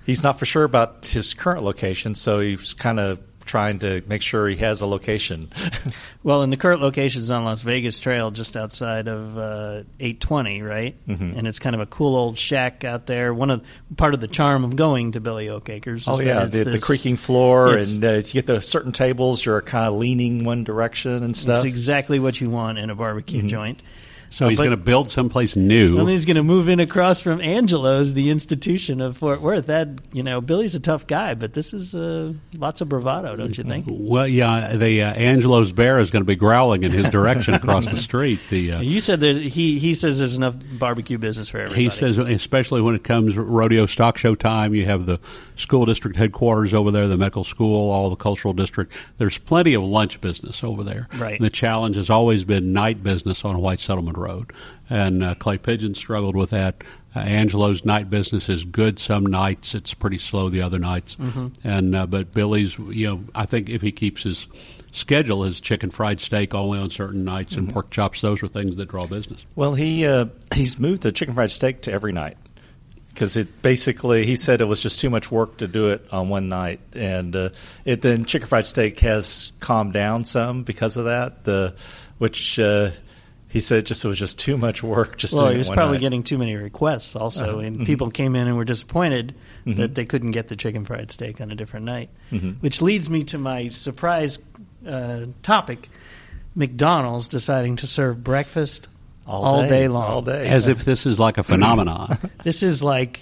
he's 0.06 0.22
not 0.24 0.38
for 0.38 0.46
sure 0.46 0.64
about 0.64 1.04
his 1.04 1.34
current 1.34 1.62
location, 1.62 2.14
so 2.14 2.40
he's 2.40 2.72
kind 2.72 2.98
of 2.98 3.20
trying 3.50 3.80
to 3.80 4.00
make 4.06 4.22
sure 4.22 4.46
he 4.48 4.56
has 4.56 4.80
a 4.80 4.86
location. 4.86 5.50
Well, 6.22 6.42
and 6.42 6.52
the 6.52 6.58
current 6.58 6.82
location 6.82 7.22
is 7.22 7.30
on 7.30 7.46
Las 7.46 7.62
Vegas 7.62 7.98
Trail, 7.98 8.30
just 8.30 8.54
outside 8.54 9.08
of 9.08 9.38
uh, 9.38 9.84
820, 9.98 10.60
right? 10.60 10.94
Mm-hmm. 11.08 11.38
And 11.38 11.48
it's 11.48 11.58
kind 11.58 11.74
of 11.74 11.80
a 11.80 11.86
cool 11.86 12.14
old 12.14 12.38
shack 12.38 12.84
out 12.84 13.06
there. 13.06 13.32
One 13.32 13.48
of 13.48 13.64
part 13.96 14.12
of 14.12 14.20
the 14.20 14.28
charm 14.28 14.64
of 14.64 14.76
going 14.76 15.12
to 15.12 15.20
Billy 15.20 15.48
Oak 15.48 15.70
Acres. 15.70 16.06
oh 16.06 16.20
yeah, 16.20 16.44
that 16.44 16.48
it's 16.48 16.58
the, 16.58 16.64
the 16.64 16.78
creaking 16.78 17.16
floor, 17.16 17.74
and 17.74 18.04
uh, 18.04 18.12
you 18.16 18.22
get 18.22 18.46
the 18.46 18.60
certain 18.60 18.92
tables. 18.92 19.46
You're 19.46 19.62
kind 19.62 19.86
of 19.86 19.94
leaning 19.94 20.44
one 20.44 20.62
direction 20.62 21.22
and 21.22 21.34
stuff. 21.34 21.56
It's 21.56 21.64
exactly 21.64 22.20
what 22.20 22.38
you 22.38 22.50
want 22.50 22.76
in 22.76 22.90
a 22.90 22.94
barbecue 22.94 23.40
joint. 23.40 23.82
So 24.30 24.48
he's 24.48 24.58
going 24.58 24.70
to 24.70 24.76
build 24.76 25.10
someplace 25.10 25.56
new. 25.56 25.96
Well, 25.96 26.06
he's 26.06 26.24
going 26.24 26.36
to 26.36 26.44
move 26.44 26.68
in 26.68 26.78
across 26.78 27.20
from 27.20 27.40
Angelo's, 27.40 28.14
the 28.14 28.30
institution 28.30 29.00
of 29.00 29.16
Fort 29.16 29.40
Worth. 29.42 29.66
That 29.66 29.88
you 30.12 30.22
know, 30.22 30.40
Billy's 30.40 30.74
a 30.76 30.80
tough 30.80 31.06
guy, 31.06 31.34
but 31.34 31.52
this 31.52 31.74
is 31.74 31.94
uh, 31.94 32.32
lots 32.54 32.80
of 32.80 32.88
bravado, 32.88 33.34
don't 33.34 33.58
you 33.58 33.64
think? 33.64 33.86
Well, 33.88 34.28
yeah, 34.28 34.76
the 34.76 35.02
uh, 35.02 35.12
Angelo's 35.12 35.72
bear 35.72 35.98
is 35.98 36.10
going 36.10 36.22
to 36.22 36.26
be 36.26 36.36
growling 36.36 36.84
in 36.84 36.92
his 36.92 37.10
direction 37.10 37.54
across 37.54 37.88
the 37.88 37.96
street. 37.96 38.38
The 38.50 38.72
uh, 38.74 38.80
You 38.80 39.00
said 39.00 39.20
he 39.22 39.78
he 39.78 39.94
says 39.94 40.20
there's 40.20 40.36
enough 40.36 40.54
barbecue 40.78 41.18
business 41.18 41.48
for 41.48 41.58
everybody. 41.58 41.82
he 41.82 41.90
says, 41.90 42.16
especially 42.16 42.80
when 42.80 42.94
it 42.94 43.02
comes 43.02 43.36
rodeo 43.36 43.86
stock 43.86 44.16
show 44.16 44.34
time, 44.36 44.74
you 44.74 44.84
have 44.84 45.06
the 45.06 45.18
school 45.56 45.84
district 45.84 46.16
headquarters 46.16 46.72
over 46.72 46.90
there, 46.90 47.06
the 47.08 47.16
medical 47.16 47.44
school, 47.44 47.90
all 47.90 48.10
the 48.10 48.16
cultural 48.16 48.54
district. 48.54 48.92
There's 49.18 49.38
plenty 49.38 49.74
of 49.74 49.82
lunch 49.82 50.20
business 50.20 50.64
over 50.64 50.82
there. 50.84 51.08
Right. 51.16 51.40
The 51.40 51.50
challenge 51.50 51.96
has 51.96 52.10
always 52.10 52.44
been 52.44 52.72
night 52.72 53.02
business 53.02 53.44
on 53.44 53.60
White 53.60 53.80
Settlement 53.80 54.16
Road, 54.20 54.52
and 54.88 55.22
uh, 55.22 55.34
Clay 55.34 55.58
Pigeon 55.58 55.94
struggled 55.94 56.36
with 56.36 56.50
that. 56.50 56.84
Uh, 57.14 57.20
Angelo's 57.20 57.84
night 57.84 58.08
business 58.08 58.48
is 58.48 58.64
good 58.64 58.98
some 58.98 59.26
nights; 59.26 59.74
it's 59.74 59.94
pretty 59.94 60.18
slow 60.18 60.48
the 60.48 60.62
other 60.62 60.78
nights. 60.78 61.16
And 61.64 61.96
uh, 61.96 62.06
but 62.06 62.32
Billy's, 62.32 62.78
you 62.78 63.08
know, 63.08 63.24
I 63.34 63.46
think 63.46 63.68
if 63.68 63.82
he 63.82 63.90
keeps 63.90 64.22
his 64.22 64.46
schedule, 64.92 65.42
his 65.42 65.60
chicken 65.60 65.90
fried 65.90 66.20
steak 66.20 66.54
only 66.54 66.78
on 66.78 66.90
certain 66.90 67.24
nights 67.24 67.54
and 67.56 67.72
pork 67.72 67.90
chops, 67.90 68.20
those 68.20 68.42
are 68.42 68.48
things 68.48 68.76
that 68.76 68.88
draw 68.88 69.06
business. 69.06 69.44
Well, 69.56 69.74
he 69.74 70.06
uh, 70.06 70.26
he's 70.54 70.78
moved 70.78 71.02
the 71.02 71.12
chicken 71.12 71.34
fried 71.34 71.50
steak 71.50 71.82
to 71.82 71.92
every 71.92 72.12
night 72.12 72.36
because 73.08 73.36
it 73.36 73.60
basically 73.62 74.24
he 74.24 74.36
said 74.36 74.60
it 74.60 74.66
was 74.66 74.80
just 74.80 75.00
too 75.00 75.10
much 75.10 75.30
work 75.30 75.58
to 75.58 75.68
do 75.68 75.88
it 75.90 76.06
on 76.10 76.28
one 76.28 76.48
night, 76.48 76.80
and 76.94 77.34
uh, 77.34 77.50
it 77.84 78.02
then 78.02 78.24
chicken 78.24 78.48
fried 78.48 78.64
steak 78.64 79.00
has 79.00 79.52
calmed 79.60 79.92
down 79.92 80.24
some 80.24 80.62
because 80.62 80.96
of 80.96 81.06
that. 81.06 81.44
The 81.44 81.74
which 82.18 82.58
uh, 82.58 82.90
he 83.50 83.60
said 83.60 83.84
just 83.84 84.04
it 84.04 84.08
was 84.08 84.18
just 84.18 84.38
too 84.38 84.56
much 84.56 84.82
work. 84.82 85.18
Just 85.18 85.34
well, 85.34 85.50
he 85.50 85.58
was 85.58 85.68
probably 85.68 85.96
night. 85.96 86.00
getting 86.02 86.22
too 86.22 86.38
many 86.38 86.54
requests 86.56 87.14
also, 87.16 87.44
Uh-huh. 87.58 87.58
and 87.60 87.84
people 87.86 88.10
came 88.10 88.34
in 88.36 88.46
and 88.46 88.56
were 88.56 88.64
disappointed 88.64 89.34
Mm-hmm. 89.66 89.78
that 89.80 89.94
they 89.94 90.06
couldn't 90.06 90.30
get 90.30 90.48
the 90.48 90.56
chicken 90.56 90.86
fried 90.86 91.10
steak 91.10 91.38
on 91.40 91.50
a 91.50 91.54
different 91.54 91.84
night. 91.84 92.08
Mhm. 92.32 92.56
Which 92.62 92.80
leads 92.80 93.10
me 93.10 93.24
to 93.24 93.36
my 93.38 93.68
surprise 93.68 94.38
uh, 94.86 95.26
topic: 95.42 95.88
McDonald's 96.54 97.28
deciding 97.28 97.76
to 97.76 97.86
serve 97.86 98.24
breakfast 98.24 98.88
all, 99.26 99.62
day, 99.68 99.86
long. 99.88 100.02
all 100.10 100.22
day, 100.22 100.48
As 100.48 100.66
if 100.66 100.84
this 100.84 101.04
is 101.06 101.18
like 101.20 101.36
a 101.38 101.42
phenomenon. 101.42 102.16
This 102.44 102.62
is 102.62 102.82
like, 102.82 103.20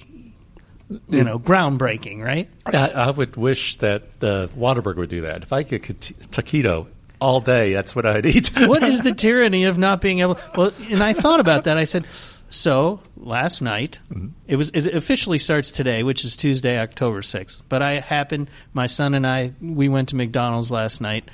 you 1.08 1.24
know, 1.24 1.38
groundbreaking, 1.38 2.24
right? 2.24 2.48
I, 2.64 2.88
I 2.88 3.10
would 3.10 3.36
wish 3.36 3.76
that 3.78 4.20
the 4.20 4.48
Whataburger 4.56 4.96
would 4.98 5.10
do 5.10 5.22
that. 5.22 5.42
If 5.42 5.52
I 5.52 5.64
could 5.64 5.82
get 5.82 5.98
taquito 6.30 6.86
all 7.20 7.40
day, 7.40 7.72
that's 7.72 7.94
what 7.96 8.06
I'd 8.06 8.26
eat. 8.26 8.48
what 8.66 8.82
is 8.82 9.00
the 9.02 9.14
tyranny 9.14 9.64
of 9.64 9.78
not 9.78 10.00
being 10.00 10.20
able? 10.20 10.38
Well, 10.56 10.72
and 10.90 11.02
I 11.02 11.12
thought 11.12 11.40
about 11.40 11.64
that. 11.64 11.76
I 11.76 11.84
said, 11.84 12.06
so 12.48 13.00
last 13.16 13.60
night 13.60 13.98
mm-hmm. 14.10 14.28
it 14.46 14.56
was. 14.56 14.70
It 14.70 14.94
officially 14.94 15.38
starts 15.38 15.70
today, 15.70 16.02
which 16.02 16.24
is 16.24 16.36
Tuesday, 16.36 16.78
October 16.78 17.20
sixth. 17.22 17.62
But 17.68 17.82
I 17.82 18.00
happened. 18.00 18.50
My 18.72 18.86
son 18.86 19.14
and 19.14 19.26
I 19.26 19.52
we 19.60 19.88
went 19.88 20.10
to 20.10 20.16
McDonald's 20.16 20.70
last 20.70 21.00
night, 21.00 21.30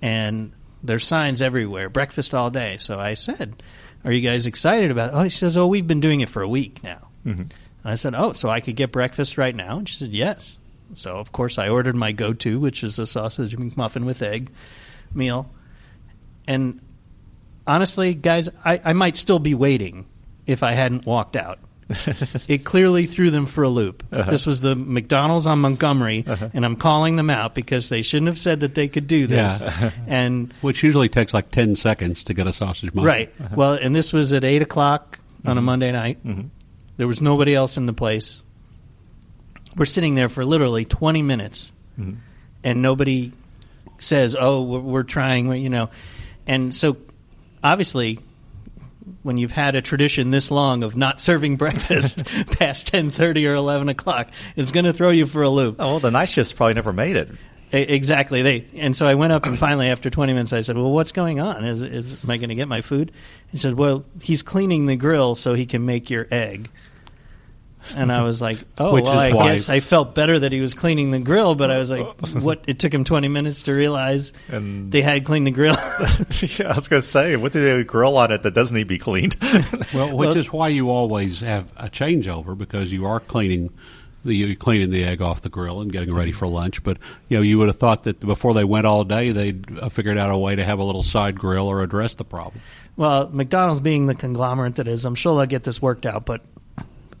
and 0.00 0.52
there's 0.82 1.06
signs 1.06 1.42
everywhere, 1.42 1.88
breakfast 1.88 2.32
all 2.32 2.50
day. 2.50 2.76
So 2.76 3.00
I 3.00 3.14
said, 3.14 3.60
"Are 4.04 4.12
you 4.12 4.20
guys 4.20 4.46
excited 4.46 4.92
about?" 4.92 5.10
it? 5.10 5.16
Oh, 5.16 5.22
he 5.22 5.30
says, 5.30 5.58
"Oh, 5.58 5.66
we've 5.66 5.86
been 5.86 6.00
doing 6.00 6.20
it 6.20 6.28
for 6.28 6.42
a 6.42 6.48
week 6.48 6.82
now." 6.84 7.08
Mm-hmm. 7.26 7.40
And 7.40 7.52
I 7.84 7.96
said, 7.96 8.14
"Oh, 8.14 8.32
so 8.32 8.48
I 8.48 8.60
could 8.60 8.76
get 8.76 8.92
breakfast 8.92 9.36
right 9.38 9.54
now?" 9.54 9.78
And 9.78 9.88
she 9.88 9.96
said, 9.96 10.12
"Yes." 10.12 10.58
So 10.94 11.16
of 11.16 11.32
course 11.32 11.58
I 11.58 11.70
ordered 11.70 11.96
my 11.96 12.12
go-to, 12.12 12.60
which 12.60 12.84
is 12.84 12.98
a 12.98 13.06
sausage 13.06 13.56
McMuffin 13.56 14.04
with 14.04 14.22
egg 14.22 14.50
meal. 15.14 15.50
And 16.46 16.80
honestly, 17.66 18.14
guys, 18.14 18.48
I, 18.64 18.80
I 18.84 18.92
might 18.92 19.16
still 19.16 19.38
be 19.38 19.54
waiting 19.54 20.06
if 20.46 20.62
I 20.62 20.72
hadn't 20.72 21.06
walked 21.06 21.36
out. 21.36 21.58
it 22.48 22.64
clearly 22.64 23.06
threw 23.06 23.30
them 23.30 23.46
for 23.46 23.64
a 23.64 23.68
loop. 23.68 24.02
Uh-huh. 24.10 24.30
This 24.30 24.46
was 24.46 24.60
the 24.60 24.74
McDonald's 24.74 25.46
on 25.46 25.60
Montgomery, 25.60 26.24
uh-huh. 26.26 26.50
and 26.54 26.64
I'm 26.64 26.76
calling 26.76 27.16
them 27.16 27.28
out 27.28 27.54
because 27.54 27.88
they 27.88 28.02
shouldn't 28.02 28.28
have 28.28 28.38
said 28.38 28.60
that 28.60 28.74
they 28.74 28.88
could 28.88 29.06
do 29.06 29.26
this. 29.26 29.60
Yeah. 29.60 29.90
and 30.06 30.52
Which 30.60 30.82
usually 30.82 31.08
takes 31.08 31.34
like 31.34 31.50
10 31.50 31.76
seconds 31.76 32.24
to 32.24 32.34
get 32.34 32.46
a 32.46 32.52
sausage 32.52 32.94
muffin. 32.94 33.06
right, 33.06 33.34
uh-huh. 33.38 33.54
well, 33.56 33.72
and 33.74 33.94
this 33.94 34.12
was 34.12 34.32
at 34.32 34.44
eight 34.44 34.62
o'clock 34.62 35.18
on 35.44 35.56
a 35.56 35.60
mm-hmm. 35.60 35.66
Monday 35.66 35.92
night. 35.92 36.24
Mm-hmm. 36.24 36.48
There 36.96 37.08
was 37.08 37.20
nobody 37.20 37.54
else 37.54 37.76
in 37.76 37.86
the 37.86 37.92
place. 37.92 38.42
We're 39.76 39.86
sitting 39.86 40.14
there 40.14 40.28
for 40.28 40.44
literally 40.44 40.84
20 40.84 41.22
minutes, 41.22 41.72
mm-hmm. 41.98 42.18
and 42.64 42.82
nobody 42.82 43.32
says, 44.02 44.36
"Oh, 44.38 44.62
we're, 44.62 44.80
we're 44.80 45.02
trying," 45.02 45.52
you 45.52 45.70
know. 45.70 45.90
And 46.46 46.74
so, 46.74 46.96
obviously, 47.62 48.18
when 49.22 49.38
you've 49.38 49.52
had 49.52 49.76
a 49.76 49.82
tradition 49.82 50.30
this 50.30 50.50
long 50.50 50.82
of 50.82 50.96
not 50.96 51.20
serving 51.20 51.56
breakfast 51.58 52.24
past 52.58 52.88
ten 52.88 53.10
thirty 53.10 53.46
or 53.46 53.54
eleven 53.54 53.88
o'clock, 53.88 54.30
it's 54.56 54.72
going 54.72 54.84
to 54.84 54.92
throw 54.92 55.10
you 55.10 55.26
for 55.26 55.42
a 55.42 55.50
loop. 55.50 55.76
oh, 55.78 55.86
well, 55.86 56.00
the 56.00 56.10
night 56.10 56.28
shifts 56.28 56.52
probably 56.52 56.74
never 56.74 56.92
made 56.92 57.16
it. 57.16 57.30
Exactly. 57.74 58.42
They 58.42 58.66
and 58.76 58.94
so 58.94 59.06
I 59.06 59.14
went 59.14 59.32
up 59.32 59.46
and 59.46 59.58
finally 59.58 59.88
after 59.88 60.10
20 60.10 60.34
minutes 60.34 60.52
I 60.52 60.60
said, 60.60 60.76
"Well, 60.76 60.92
what's 60.92 61.12
going 61.12 61.40
on? 61.40 61.64
Is, 61.64 61.80
is 61.80 62.22
am 62.22 62.30
I 62.30 62.36
going 62.36 62.50
to 62.50 62.54
get 62.54 62.68
my 62.68 62.82
food?" 62.82 63.12
He 63.50 63.56
said, 63.56 63.74
"Well, 63.74 64.04
he's 64.20 64.42
cleaning 64.42 64.84
the 64.86 64.96
grill 64.96 65.34
so 65.36 65.54
he 65.54 65.64
can 65.64 65.86
make 65.86 66.10
your 66.10 66.26
egg." 66.30 66.68
And 67.96 68.12
I 68.12 68.22
was 68.22 68.40
like, 68.40 68.58
"Oh, 68.78 68.94
Which 68.94 69.04
well, 69.04 69.18
I 69.18 69.32
why- 69.32 69.52
guess 69.52 69.68
I 69.68 69.80
felt 69.80 70.14
better 70.14 70.38
that 70.38 70.52
he 70.52 70.60
was 70.60 70.74
cleaning 70.74 71.10
the 71.10 71.18
grill, 71.20 71.54
but 71.54 71.70
I 71.70 71.78
was 71.78 71.90
like, 71.90 72.06
what? 72.32 72.64
It 72.66 72.78
took 72.78 72.92
him 72.94 73.04
20 73.04 73.28
minutes 73.28 73.64
to 73.64 73.72
realize 73.72 74.32
And- 74.48 74.90
they 74.92 75.02
had 75.02 75.24
cleaned 75.24 75.46
the 75.46 75.50
grill." 75.50 75.74
yeah, 75.78 76.70
I 76.70 76.74
was 76.74 76.88
going 76.88 77.02
to 77.02 77.06
say, 77.06 77.36
what 77.36 77.52
do 77.52 77.62
they 77.62 77.84
grill 77.84 78.16
on 78.16 78.30
it 78.32 78.42
that 78.42 78.54
doesn't 78.54 78.76
need 78.76 78.84
to 78.84 78.88
be 78.88 78.98
cleaned? 78.98 79.36
Well, 79.94 80.16
which 80.16 80.28
Well- 80.28 80.36
is 80.36 80.52
why 80.52 80.68
you 80.68 80.90
always 80.90 81.40
have 81.40 81.70
a 81.76 81.88
changeover 81.88 82.56
because 82.56 82.90
you 82.92 83.04
are 83.06 83.20
cleaning 83.20 83.70
the 84.24 84.34
you're 84.36 84.54
cleaning 84.54 84.90
the 84.90 85.02
egg 85.04 85.20
off 85.20 85.40
the 85.40 85.48
grill 85.48 85.80
and 85.80 85.90
getting 85.92 86.14
ready 86.14 86.30
for 86.32 86.46
lunch. 86.46 86.82
But 86.84 86.98
you 87.28 87.36
know, 87.36 87.42
you 87.42 87.58
would 87.58 87.66
have 87.66 87.78
thought 87.78 88.04
that 88.04 88.20
before 88.20 88.54
they 88.54 88.62
went 88.64 88.86
all 88.86 89.02
day, 89.04 89.32
they'd 89.32 89.78
uh, 89.80 89.88
figured 89.88 90.16
out 90.16 90.30
a 90.30 90.38
way 90.38 90.54
to 90.54 90.64
have 90.64 90.78
a 90.78 90.84
little 90.84 91.02
side 91.02 91.36
grill 91.38 91.66
or 91.66 91.82
address 91.82 92.14
the 92.14 92.24
problem. 92.24 92.62
Well, 92.96 93.30
McDonald's 93.30 93.80
being 93.80 94.06
the 94.06 94.14
conglomerate 94.14 94.76
that 94.76 94.86
is, 94.86 95.04
I'm 95.04 95.14
sure 95.16 95.36
they'll 95.36 95.46
get 95.46 95.64
this 95.64 95.82
worked 95.82 96.06
out. 96.06 96.24
But 96.24 96.42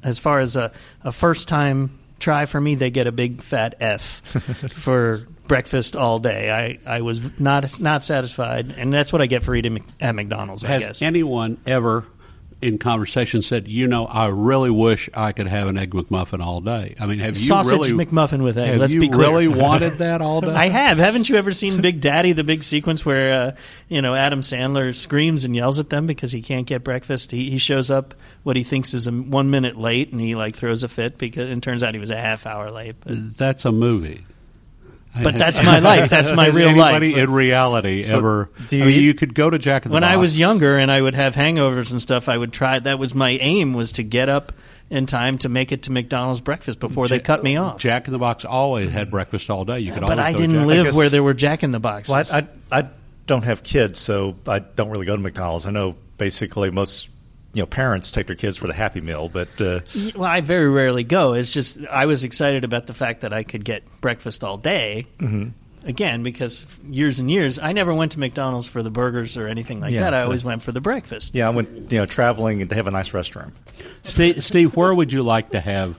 as 0.02 0.18
far 0.18 0.40
as 0.40 0.56
a, 0.56 0.72
a 1.04 1.12
first 1.12 1.48
time 1.48 1.98
try 2.18 2.46
for 2.46 2.60
me, 2.60 2.74
they 2.76 2.90
get 2.90 3.06
a 3.06 3.12
big 3.12 3.42
fat 3.42 3.74
F 3.80 4.20
for 4.74 5.26
breakfast 5.48 5.96
all 5.96 6.18
day. 6.18 6.50
I, 6.86 6.96
I 6.96 7.00
was 7.02 7.20
not 7.38 7.80
not 7.80 8.04
satisfied, 8.04 8.74
and 8.76 8.92
that's 8.92 9.12
what 9.12 9.20
I 9.20 9.26
get 9.26 9.42
for 9.42 9.54
eating 9.54 9.84
at 10.00 10.14
McDonald's. 10.14 10.64
I 10.64 10.68
Has 10.68 10.80
guess. 10.82 11.02
anyone 11.02 11.58
ever 11.66 12.06
in 12.62 12.78
conversation 12.78 13.42
said, 13.42 13.68
"You 13.68 13.86
know, 13.86 14.06
I 14.06 14.28
really 14.28 14.70
wish 14.70 15.10
I 15.14 15.32
could 15.32 15.48
have 15.48 15.68
an 15.68 15.76
egg 15.76 15.90
McMuffin 15.90 16.40
all 16.40 16.60
day"? 16.60 16.94
I 17.00 17.06
mean, 17.06 17.18
have 17.18 17.36
you 17.36 17.46
Sausage 17.46 17.90
really 17.90 18.06
McMuffin 18.06 18.42
with 18.42 18.56
egg. 18.56 18.70
Have 18.70 18.80
Let's 18.80 18.94
you 18.94 19.00
be 19.00 19.08
clear. 19.08 19.26
really 19.28 19.48
wanted 19.48 19.98
that 19.98 20.22
all 20.22 20.40
day? 20.42 20.54
I 20.54 20.68
have. 20.68 20.98
Haven't 20.98 21.28
you 21.28 21.36
ever 21.36 21.52
seen 21.52 21.80
Big 21.82 22.00
Daddy, 22.00 22.32
the 22.32 22.44
big 22.44 22.62
sequence 22.62 23.04
where 23.04 23.34
uh, 23.34 23.52
you 23.88 24.00
know 24.00 24.14
Adam 24.14 24.40
Sandler 24.40 24.94
screams 24.94 25.44
and 25.44 25.54
yells 25.54 25.80
at 25.80 25.90
them 25.90 26.06
because 26.06 26.32
he 26.32 26.40
can't 26.42 26.66
get 26.66 26.84
breakfast? 26.84 27.30
He, 27.30 27.50
he 27.50 27.58
shows 27.58 27.90
up 27.90 28.14
what 28.44 28.56
he 28.56 28.62
thinks 28.62 28.94
is 28.94 29.06
a 29.06 29.12
one 29.12 29.50
minute 29.50 29.76
late, 29.76 30.12
and 30.12 30.20
he 30.20 30.34
like 30.34 30.54
throws 30.54 30.84
a 30.84 30.88
fit 30.88 31.18
because 31.18 31.50
it 31.50 31.62
turns 31.62 31.82
out 31.82 31.94
he 31.94 32.00
was 32.00 32.10
a 32.10 32.16
half 32.16 32.46
hour 32.46 32.70
late. 32.70 32.96
But, 33.00 33.36
That's 33.36 33.64
a 33.64 33.72
movie. 33.72 34.24
But 35.20 35.34
that's 35.34 35.62
my 35.62 35.78
life. 35.80 36.08
That's 36.10 36.32
my 36.32 36.48
real 36.48 36.68
anybody 36.68 37.14
life. 37.14 37.22
in 37.24 37.32
reality 37.32 38.02
So, 38.04 38.18
ever? 38.18 38.50
do 38.68 38.76
you 38.76 38.82
I 38.82 38.86
mean, 38.86 39.00
you 39.02 39.14
could 39.14 39.34
go 39.34 39.50
to 39.50 39.58
Jack 39.58 39.84
in 39.84 39.90
the 39.90 39.94
when 39.94 40.04
I 40.04 40.16
was 40.16 40.38
younger 40.38 40.76
and 40.78 40.90
I 40.90 41.00
would 41.02 41.14
have 41.14 41.34
hangovers 41.34 41.90
and 41.92 42.00
stuff, 42.00 42.28
I 42.28 42.36
would 42.38 42.52
try. 42.52 42.78
That 42.78 42.98
was 42.98 43.14
my 43.14 43.30
aim 43.30 43.74
was 43.74 43.92
to 43.92 44.02
get 44.02 44.28
up 44.28 44.52
in 44.90 45.06
time 45.06 45.38
to 45.38 45.48
make 45.48 45.72
it 45.72 45.84
to 45.84 45.92
McDonald's 45.92 46.40
breakfast 46.40 46.78
before 46.78 47.08
they 47.08 47.18
cut 47.18 47.42
me 47.42 47.56
off. 47.56 47.78
Jack 47.78 48.06
in 48.08 48.12
the 48.12 48.18
Box 48.18 48.44
always 48.44 48.90
had 48.90 49.10
breakfast 49.10 49.48
all 49.50 49.64
day. 49.64 49.80
You 49.80 49.92
could 49.92 50.00
but 50.02 50.18
always 50.18 50.18
I 50.18 50.32
go 50.32 50.38
to 50.38 50.42
didn't 50.44 50.56
Jack- 50.60 50.66
live 50.66 50.84
guess- 50.86 50.94
where 50.94 51.08
there 51.08 51.22
were 51.22 51.34
Jack 51.34 51.62
in 51.62 51.70
the 51.72 51.80
Boxes. 51.80 52.12
well, 52.12 52.24
I, 52.32 52.46
I, 52.70 52.80
I 52.80 52.88
don't 53.26 53.44
have 53.44 53.62
kids, 53.62 53.98
so 53.98 54.36
I 54.46 54.58
don't 54.58 54.90
really 54.90 55.06
go 55.06 55.16
to 55.16 55.22
McDonald's. 55.22 55.66
I 55.66 55.70
know 55.70 55.96
basically 56.18 56.70
most 56.70 57.08
you 57.54 57.62
know 57.62 57.66
parents 57.66 58.10
take 58.12 58.26
their 58.26 58.36
kids 58.36 58.56
for 58.56 58.66
the 58.66 58.72
Happy 58.72 59.00
Meal, 59.00 59.28
but 59.28 59.48
uh, 59.60 59.80
Well, 60.14 60.24
I 60.24 60.40
very 60.40 60.68
rarely 60.68 61.04
go. 61.04 61.32
It's 61.34 61.52
just 61.52 61.78
I 61.88 62.06
was 62.06 62.24
excited 62.24 62.64
about 62.64 62.86
the 62.86 62.94
fact 62.94 63.20
that 63.22 63.32
I 63.32 63.42
could 63.42 63.64
get 63.64 63.82
breakfast 64.00 64.42
all 64.44 64.56
day. 64.58 65.06
Mm-hmm. 65.18 65.50
Again, 65.84 66.22
because 66.22 66.64
years 66.88 67.18
and 67.18 67.28
years, 67.28 67.58
I 67.58 67.72
never 67.72 67.92
went 67.92 68.12
to 68.12 68.20
McDonald's 68.20 68.68
for 68.68 68.84
the 68.84 68.90
burgers 68.90 69.36
or 69.36 69.48
anything 69.48 69.80
like 69.80 69.92
Yeah, 69.92 70.02
that. 70.02 70.14
I 70.14 70.20
the- 70.20 70.26
always 70.26 70.44
went 70.44 70.62
for 70.62 70.70
the 70.70 70.80
breakfast. 70.80 71.34
yeah, 71.34 71.48
I 71.48 71.50
went 71.50 71.90
you 71.90 71.98
know 71.98 72.06
traveling 72.06 72.62
and 72.62 72.70
they 72.70 72.76
have 72.76 72.86
a 72.86 72.92
nice 72.92 73.12
restaurant. 73.12 73.52
Steve, 74.04 74.44
Steve, 74.44 74.76
where 74.76 74.94
would 74.94 75.12
you 75.12 75.22
like 75.24 75.50
to 75.50 75.60
have 75.60 75.96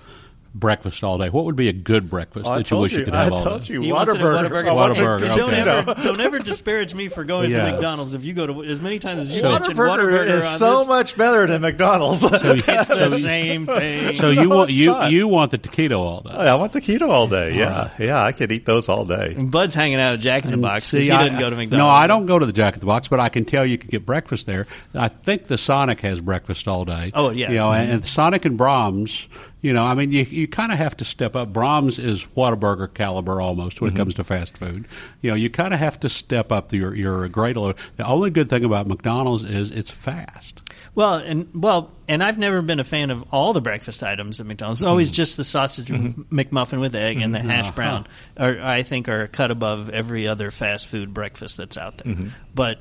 breakfast 0.55 1.03
all 1.03 1.17
day. 1.17 1.29
What 1.29 1.45
would 1.45 1.55
be 1.55 1.67
a 1.67 1.73
good 1.73 2.09
breakfast 2.09 2.45
Oh, 2.47 2.55
that 2.55 2.69
you 2.69 2.77
wish 2.77 2.91
you, 2.91 2.99
you, 2.99 3.05
could 3.05 3.13
have 3.15 3.33
I 3.33 3.35
all 3.35 3.57
day? 3.59 3.73
you, 3.73 3.81
He 3.81 3.91
wants 3.91 4.13
it 4.13 4.21
at 4.21 4.23
Whataburger. 4.23 4.49
Whataburger. 4.49 4.67
I 4.67 4.93
Whataburger, 4.93 5.33
it- 5.33 5.35
Don't 5.35 5.53
ever, 5.53 5.93
don't 6.03 6.19
ever 6.21 6.39
disparage 6.39 6.93
me 6.93 7.07
for 7.07 7.23
going 7.23 7.49
Yeah. 7.49 7.65
to 7.65 7.71
McDonald's 7.71 8.13
if 8.13 8.23
you 8.23 8.33
go 8.33 8.45
to 8.45 8.63
as 8.63 8.79
many 8.81 8.99
times 8.99 9.23
as 9.23 9.35
you 9.35 9.41
mentioned 9.41 9.77
Whataburger 9.77 9.97
Whataburger 10.11 10.27
is 10.27 10.47
so 10.59 10.79
this, 10.79 10.87
much 10.87 11.17
better 11.17 11.47
than 11.47 11.61
McDonald's. 11.61 12.23
It's 12.23 12.87
the 12.87 13.09
same 13.09 13.65
thing. 13.65 14.17
So 14.19 14.29
you 14.29 14.47
No, 14.47 14.57
want 14.57 14.69
you 14.69 14.87
not. 14.87 15.11
you 15.11 15.27
want 15.27 15.49
the 15.51 15.57
taquito 15.57 15.97
all 15.97 16.21
day? 16.21 16.29
I 16.31 16.53
want 16.55 16.73
the 16.73 16.81
keto 16.81 17.09
all 17.09 17.27
day. 17.27 17.55
Yeah, 17.55 17.89
yeah, 17.99 18.23
I 18.23 18.31
could 18.31 18.51
eat 18.51 18.65
those 18.65 18.89
all 18.89 19.05
day. 19.05 19.33
Bud's 19.33 19.73
hanging 19.73 19.99
out 19.99 20.13
at 20.13 20.19
Jack 20.19 20.45
in 20.45 20.51
the 20.51 20.57
Box 20.57 20.91
because 20.91 21.05
he 21.05 21.11
I- 21.11 21.23
doesn't 21.29 21.39
go 21.39 21.49
to 21.49 21.55
McDonald's. 21.55 21.77
No, 21.79 21.87
I 21.89 22.05
don't 22.07 22.25
go 22.27 22.37
to 22.37 22.45
the 22.45 22.53
Jack 22.53 22.75
in 22.75 22.79
the 22.79 22.85
Box, 22.85 23.07
but 23.07 23.19
I 23.19 23.29
can 23.29 23.43
tell 23.45 23.65
you 23.65 23.77
can 23.79 23.89
get 23.89 24.05
breakfast 24.05 24.45
there. 24.45 24.67
I 24.93 25.07
think 25.07 25.47
the 25.47 25.57
Sonic 25.57 26.01
has 26.01 26.19
breakfast 26.21 26.67
all 26.67 26.85
day. 26.85 27.11
Oh, 27.15 27.31
yeah. 27.31 27.49
you 27.49 27.55
know, 27.55 27.71
and, 27.71 27.91
and 27.91 28.05
Sonic 28.05 28.45
and 28.45 28.57
Braum's. 28.59 29.27
You 29.63 29.71
know, 29.71 29.85
I 29.85 29.93
mean, 29.93 30.11
you 30.11 30.23
you 30.23 30.45
kind 30.45 30.73
of 30.73 30.77
have 30.77 30.97
to 30.97 31.05
step 31.05 31.37
up. 31.37 31.53
Braum's 31.53 31.97
is 31.97 32.25
Whataburger 32.35 32.93
caliber 32.93 33.39
almost 33.39 33.79
when 33.79 33.87
it 33.87 33.93
mm-hmm. 33.93 34.01
comes 34.01 34.15
to 34.15 34.25
fast 34.25 34.57
food. 34.57 34.85
You 35.21 35.31
know, 35.31 35.37
you 35.37 35.49
kind 35.49 35.73
of 35.73 35.79
have 35.79 36.01
to 36.01 36.09
step 36.09 36.51
up 36.51 36.73
your 36.73 36.93
your 36.93 37.29
grade 37.29 37.55
a 37.55 37.61
little. 37.61 37.81
The 37.95 38.05
only 38.05 38.29
good 38.29 38.49
thing 38.49 38.65
about 38.65 38.87
McDonald's 38.87 39.45
is 39.45 39.71
it's 39.71 39.89
fast. 39.89 40.59
Well, 40.95 41.15
and 41.15 41.47
well, 41.55 41.91
and 42.09 42.21
I've 42.21 42.37
never 42.37 42.61
been 42.61 42.81
a 42.81 42.83
fan 42.83 43.09
of 43.09 43.23
all 43.31 43.53
the 43.53 43.61
breakfast 43.61 44.03
items 44.03 44.41
at 44.41 44.45
McDonald's. 44.45 44.81
It's 44.81 44.87
always 44.87 45.07
mm-hmm. 45.07 45.15
just 45.15 45.37
the 45.37 45.45
sausage 45.45 45.87
mm-hmm. 45.87 46.23
McMuffin 46.37 46.81
with 46.81 46.93
egg 46.93 47.21
and 47.21 47.33
the 47.33 47.39
hash 47.39 47.67
uh-huh. 47.67 47.75
brown, 47.75 48.07
are, 48.35 48.59
I 48.59 48.83
think, 48.83 49.07
are 49.07 49.27
cut 49.27 49.49
above 49.49 49.89
every 49.89 50.27
other 50.27 50.51
fast 50.51 50.87
food 50.87 51.13
breakfast 51.13 51.55
that's 51.55 51.77
out 51.77 51.99
there. 51.99 52.15
But 52.53 52.79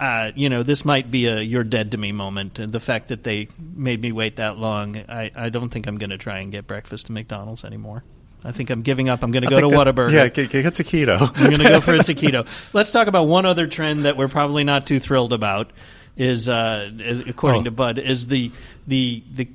uh, 0.00 0.32
you 0.34 0.48
know, 0.48 0.62
this 0.62 0.84
might 0.84 1.10
be 1.10 1.26
a 1.26 1.40
"you're 1.40 1.64
dead 1.64 1.92
to 1.92 1.98
me" 1.98 2.12
moment. 2.12 2.58
And 2.58 2.72
the 2.72 2.80
fact 2.80 3.08
that 3.08 3.22
they 3.24 3.48
made 3.58 4.00
me 4.00 4.12
wait 4.12 4.36
that 4.36 4.58
long, 4.58 4.96
I, 5.08 5.30
I 5.34 5.48
don't 5.50 5.68
think 5.70 5.86
I'm 5.86 5.98
going 5.98 6.10
to 6.10 6.18
try 6.18 6.38
and 6.38 6.50
get 6.52 6.66
breakfast 6.66 7.06
at 7.06 7.10
McDonald's 7.10 7.64
anymore. 7.64 8.02
I 8.46 8.52
think 8.52 8.68
I'm 8.70 8.82
giving 8.82 9.08
up. 9.08 9.22
I'm 9.22 9.30
going 9.30 9.44
to 9.44 9.48
go 9.48 9.60
to 9.60 9.68
that- 9.68 9.94
Whataburger. 9.94 10.12
Yeah, 10.12 10.28
get, 10.28 10.50
get 10.50 10.74
to 10.74 10.84
keto. 10.84 11.18
I'm 11.20 11.44
going 11.50 11.58
to 11.62 11.68
go 11.68 11.80
for 11.80 11.94
a 11.94 11.98
taquito. 12.00 12.46
Let's 12.74 12.92
talk 12.92 13.06
about 13.06 13.24
one 13.28 13.46
other 13.46 13.66
trend 13.66 14.04
that 14.04 14.16
we're 14.18 14.28
probably 14.28 14.64
not 14.64 14.86
too 14.86 15.00
thrilled 15.00 15.32
about. 15.32 15.70
Is, 16.16 16.48
uh, 16.48 16.90
is 16.98 17.20
according 17.20 17.62
Oh. 17.62 17.64
to 17.64 17.70
Bud, 17.70 17.98
is 17.98 18.26
the 18.26 18.52
the 18.86 19.22
the. 19.34 19.48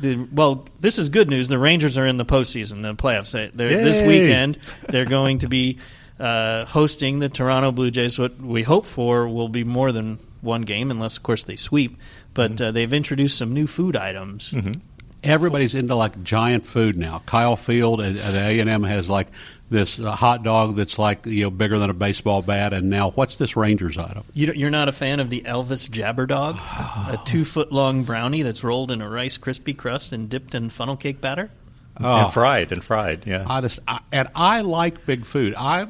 The, 0.00 0.16
well, 0.32 0.66
this 0.80 0.98
is 0.98 1.10
good 1.10 1.30
news. 1.30 1.46
The 1.46 1.60
Rangers 1.60 1.96
are 1.96 2.04
in 2.04 2.16
the 2.16 2.24
postseason, 2.24 2.82
the 2.82 2.96
playoffs. 2.96 3.30
They- 3.30 3.52
They're, 3.54 3.68
this 3.84 4.02
weekend, 4.02 4.58
they're 4.88 5.04
going 5.04 5.38
to 5.40 5.48
be 5.48 5.78
uh, 6.22 6.64
hosting 6.66 7.18
the 7.18 7.28
Toronto 7.28 7.72
Blue 7.72 7.90
Jays. 7.90 8.18
What 8.18 8.38
we 8.38 8.62
hope 8.62 8.86
for 8.86 9.28
will 9.28 9.48
be 9.48 9.64
more 9.64 9.90
than 9.90 10.18
one 10.40 10.62
game, 10.62 10.90
unless, 10.90 11.16
of 11.16 11.22
course, 11.24 11.42
they 11.42 11.56
sweep. 11.56 11.98
But 12.32 12.60
uh, 12.60 12.70
they've 12.70 12.92
introduced 12.92 13.36
some 13.36 13.52
new 13.52 13.66
food 13.66 13.96
items. 13.96 14.54
Everybody's 15.24 15.74
into 15.74 15.94
like 15.94 16.22
giant 16.22 16.64
food 16.64 16.96
now. 16.96 17.22
Kyle 17.26 17.56
Field 17.56 18.00
at, 18.00 18.16
at 18.16 18.34
A 18.34 18.60
and 18.60 18.70
M 18.70 18.84
has 18.84 19.10
like 19.10 19.28
this 19.68 19.98
uh, 19.98 20.12
hot 20.12 20.42
dog 20.42 20.76
that's 20.76 20.98
like 20.98 21.26
you 21.26 21.44
know 21.44 21.50
bigger 21.50 21.78
than 21.78 21.90
a 21.90 21.94
baseball 21.94 22.42
bat. 22.42 22.72
And 22.72 22.88
now, 22.88 23.10
what's 23.10 23.36
this 23.36 23.56
Rangers 23.56 23.98
item? 23.98 24.24
You 24.32 24.52
you're 24.54 24.70
not 24.70 24.88
a 24.88 24.92
fan 24.92 25.20
of 25.20 25.28
the 25.30 25.42
Elvis 25.42 25.90
Jabber 25.90 26.26
Dog, 26.26 26.56
a 27.08 27.20
two 27.24 27.44
foot 27.44 27.72
long 27.72 28.04
brownie 28.04 28.42
that's 28.42 28.62
rolled 28.62 28.90
in 28.90 29.02
a 29.02 29.08
Rice 29.08 29.38
Krispie 29.38 29.76
crust 29.76 30.12
and 30.12 30.28
dipped 30.28 30.54
in 30.54 30.70
funnel 30.70 30.96
cake 30.96 31.20
batter? 31.20 31.50
Oh. 32.00 32.24
And 32.24 32.32
fried, 32.32 32.72
and 32.72 32.82
fried, 32.82 33.26
yeah. 33.26 33.44
I 33.46 33.60
just 33.60 33.78
I, 33.86 34.00
and 34.12 34.28
I 34.34 34.62
like 34.62 35.04
big 35.04 35.26
food. 35.26 35.54
I 35.56 35.86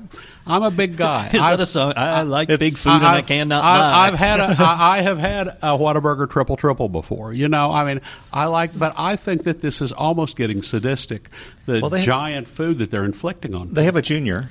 I'm 0.46 0.62
a 0.64 0.70
big 0.70 0.96
guy. 0.96 1.28
Is 1.32 1.40
I, 1.40 1.50
that 1.50 1.60
a 1.60 1.66
song? 1.66 1.92
I, 1.96 2.18
I 2.18 2.22
like 2.22 2.48
big 2.48 2.72
food 2.72 2.90
and 2.92 3.04
I, 3.04 3.14
I've- 3.18 3.26
cannot 3.28 3.62
I, 3.64 3.78
lie. 3.78 4.06
I've 4.08 4.14
had 4.14 4.40
a, 4.40 4.56
I, 4.58 4.98
I 4.98 5.02
have 5.02 5.18
had 5.18 5.48
a 5.48 5.78
Whataburger 5.78 6.28
triple 6.28 6.56
triple 6.56 6.88
before. 6.88 7.32
You 7.32 7.48
know, 7.48 7.70
I 7.70 7.84
mean, 7.84 8.00
I 8.32 8.46
like, 8.46 8.76
but 8.76 8.94
I 8.98 9.14
think 9.16 9.44
that 9.44 9.60
this 9.60 9.80
is 9.80 9.92
almost 9.92 10.36
getting 10.36 10.60
sadistic. 10.62 11.28
The 11.66 11.80
Well, 11.80 11.90
they- 11.90 12.02
giant 12.04 12.48
food 12.48 12.80
that 12.80 12.90
they're 12.90 13.04
inflicting 13.04 13.54
on. 13.54 13.72
They 13.72 13.84
have 13.84 13.96
a 13.96 14.02
junior 14.02 14.50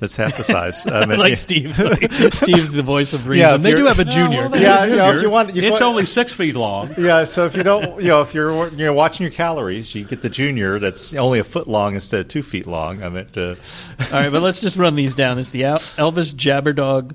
that's 0.00 0.16
half 0.16 0.36
the 0.36 0.42
size. 0.44 0.86
I 0.86 1.06
mean, 1.06 1.18
like 1.20 1.30
yeah. 1.30 1.34
Steve. 1.36 1.76
Steve's 2.34 2.72
the 2.72 2.82
voice 2.82 3.12
of 3.14 3.28
reason. 3.28 3.46
Yeah, 3.48 3.56
they 3.58 3.74
do 3.74 3.84
have 3.86 3.98
a 3.98 4.04
junior. 4.04 4.50
Yeah, 4.56 4.84
you 4.86 4.96
know, 4.96 5.12
if 5.14 5.22
you 5.22 5.30
want, 5.30 5.54
you 5.54 5.62
it's 5.62 5.72
want- 5.72 5.82
only 5.82 6.04
six 6.06 6.32
feet 6.32 6.56
long. 6.56 6.90
Yeah, 6.98 7.24
so 7.24 7.44
if 7.46 7.56
you 7.56 7.62
don't, 7.62 8.00
you 8.00 8.08
know, 8.08 8.22
if 8.22 8.34
you're 8.34 8.68
you 8.70 8.86
know 8.86 8.92
watching 8.94 9.24
your 9.24 9.32
calories, 9.32 9.94
you 9.94 10.04
get 10.04 10.22
the 10.22 10.30
junior 10.30 10.78
that's 10.78 11.14
only 11.14 11.38
a 11.38 11.44
foot 11.44 11.68
long 11.68 11.94
instead 11.94 12.20
of 12.20 12.28
two 12.28 12.42
feet 12.42 12.66
long. 12.66 13.02
I 13.02 13.08
mean, 13.08 13.26
uh, 13.36 13.48
All 13.50 14.10
right, 14.12 14.32
but 14.32 14.42
let's 14.42 14.60
just 14.60 14.76
run 14.76 14.96
these 14.96 15.14
down. 15.14 15.38
It's 15.38 15.50
the 15.50 15.64
El- 15.64 15.78
Elvis 15.78 16.34
Jabber 16.34 16.72
Dog 16.72 17.14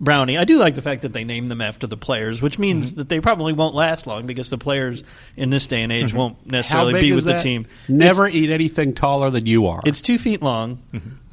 brownie. 0.00 0.38
I 0.38 0.44
do 0.44 0.58
like 0.58 0.76
the 0.76 0.82
fact 0.82 1.02
that 1.02 1.12
they 1.12 1.24
name 1.24 1.48
them 1.48 1.60
after 1.60 1.86
the 1.88 1.96
players, 1.96 2.40
which 2.40 2.56
means 2.58 2.90
Mm-hmm. 2.90 2.98
that 2.98 3.08
they 3.08 3.20
probably 3.20 3.52
won't 3.52 3.74
last 3.74 4.06
long 4.06 4.26
because 4.26 4.48
the 4.48 4.58
players 4.58 5.02
in 5.36 5.50
this 5.50 5.66
day 5.66 5.82
and 5.82 5.90
age 5.90 6.14
won't 6.14 6.46
necessarily 6.46 7.00
be 7.00 7.12
with 7.12 7.24
that? 7.24 7.38
the 7.38 7.42
team. 7.42 7.66
Never 7.88 8.28
eat 8.28 8.50
anything 8.50 8.94
taller 8.94 9.30
than 9.30 9.46
you 9.46 9.66
are. 9.66 9.82
It's 9.84 10.00
two 10.00 10.18
feet 10.18 10.40
long. 10.40 10.82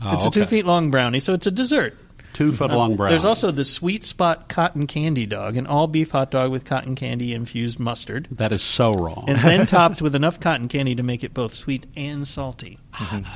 Oh, 0.01 0.15
it's 0.15 0.25
a 0.25 0.31
two 0.31 0.41
okay. 0.41 0.49
feet 0.49 0.65
long 0.65 0.91
brownie, 0.91 1.19
so 1.19 1.33
it's 1.33 1.47
a 1.47 1.51
dessert. 1.51 1.97
two 2.33 2.51
foot 2.51 2.71
long 2.71 2.95
brownie. 2.95 3.11
There's 3.11 3.25
also 3.25 3.51
the 3.51 3.65
Sweet 3.65 4.03
Spot 4.03 4.47
Cotton 4.49 4.87
Candy 4.87 5.25
Dog, 5.25 5.55
an 5.57 5.65
all 5.67 5.87
beef 5.87 6.11
hot 6.11 6.31
dog 6.31 6.51
with 6.51 6.65
cotton 6.65 6.95
candy 6.95 7.33
infused 7.33 7.79
mustard. 7.79 8.27
that 8.31 8.51
is 8.51 8.61
so 8.61 8.93
wrong. 8.93 9.25
And 9.27 9.35
it's 9.35 9.43
then 9.43 9.65
topped 9.67 10.01
with 10.01 10.15
enough 10.15 10.39
cotton 10.39 10.67
candy 10.67 10.95
to 10.95 11.03
make 11.03 11.23
it 11.23 11.33
both 11.33 11.53
sweet 11.53 11.85
and 11.95 12.27
salty. 12.27 12.77
Mm-hmm. 12.93 13.31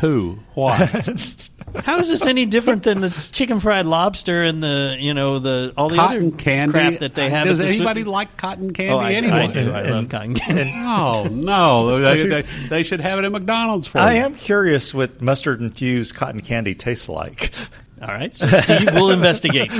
Who? 0.00 0.38
Why? 0.54 0.76
How 1.84 1.98
is 1.98 2.08
this 2.08 2.24
any 2.26 2.46
different 2.46 2.82
than 2.82 3.00
the 3.00 3.10
chicken 3.32 3.60
fried 3.60 3.86
lobster 3.86 4.42
and 4.42 4.62
the 4.62 4.96
you 4.98 5.12
know 5.14 5.38
the 5.38 5.72
all 5.76 5.88
the 5.88 5.96
cotton 5.96 6.28
other 6.28 6.36
candy. 6.36 6.72
crap 6.72 6.98
that 6.98 7.14
they 7.14 7.28
have? 7.30 7.46
Does 7.46 7.58
the 7.58 7.66
anybody 7.66 8.02
su- 8.02 8.08
like 8.10 8.36
cotton 8.36 8.72
candy 8.72 8.92
Oh, 8.92 8.98
I, 8.98 9.12
anyway? 9.12 9.36
I 9.36 9.46
do. 9.52 9.72
I 9.72 9.82
love 9.82 10.08
cotton 10.08 10.34
candy. 10.34 10.72
Oh 10.76 11.28
no! 11.30 12.00
They, 12.00 12.26
they, 12.26 12.42
they 12.68 12.82
should 12.82 13.00
have 13.00 13.18
it 13.18 13.24
at 13.24 13.32
McDonald's 13.32 13.86
for 13.86 13.98
I 13.98 14.14
you. 14.14 14.20
am 14.22 14.34
curious 14.34 14.94
what 14.94 15.20
mustard 15.20 15.60
infused 15.60 16.14
cotton 16.14 16.40
candy 16.40 16.74
tastes 16.74 17.08
like. 17.08 17.52
All 18.00 18.06
right, 18.08 18.32
so 18.32 18.46
Steve 18.46 18.94
will 18.94 19.10
investigate. 19.10 19.72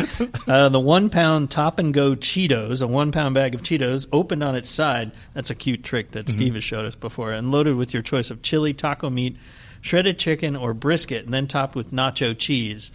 Uh, 0.49 0.69
the 0.71 0.81
one 0.81 1.09
pound 1.09 1.53
top 1.53 1.79
and 1.79 1.95
go 1.95 2.17
Cheetos, 2.17 2.83
a 2.83 2.87
one 2.89 3.13
pound 3.13 3.35
bag 3.37 3.55
of 3.55 3.63
Cheetos, 3.63 4.09
opened 4.13 4.43
on 4.43 4.57
its 4.57 4.69
side. 4.69 5.13
That's 5.35 5.51
a 5.51 5.55
cute 5.55 5.85
trick 5.85 6.11
that 6.11 6.29
Steve 6.29 6.55
has 6.55 6.65
showed 6.65 6.85
us 6.85 6.97
before, 6.97 7.31
and 7.31 7.53
loaded 7.53 7.77
with 7.77 7.95
your 7.95 8.03
choice 8.03 8.31
of 8.33 8.43
chili, 8.43 8.75
taco 8.75 9.09
meat, 9.09 9.37
shredded 9.81 10.19
chicken, 10.19 10.57
or 10.57 10.75
brisket, 10.75 11.25
and 11.25 11.33
then 11.35 11.47
topped 11.47 11.75
with 11.75 11.93
nacho 11.93 12.37
cheese. 12.37 12.91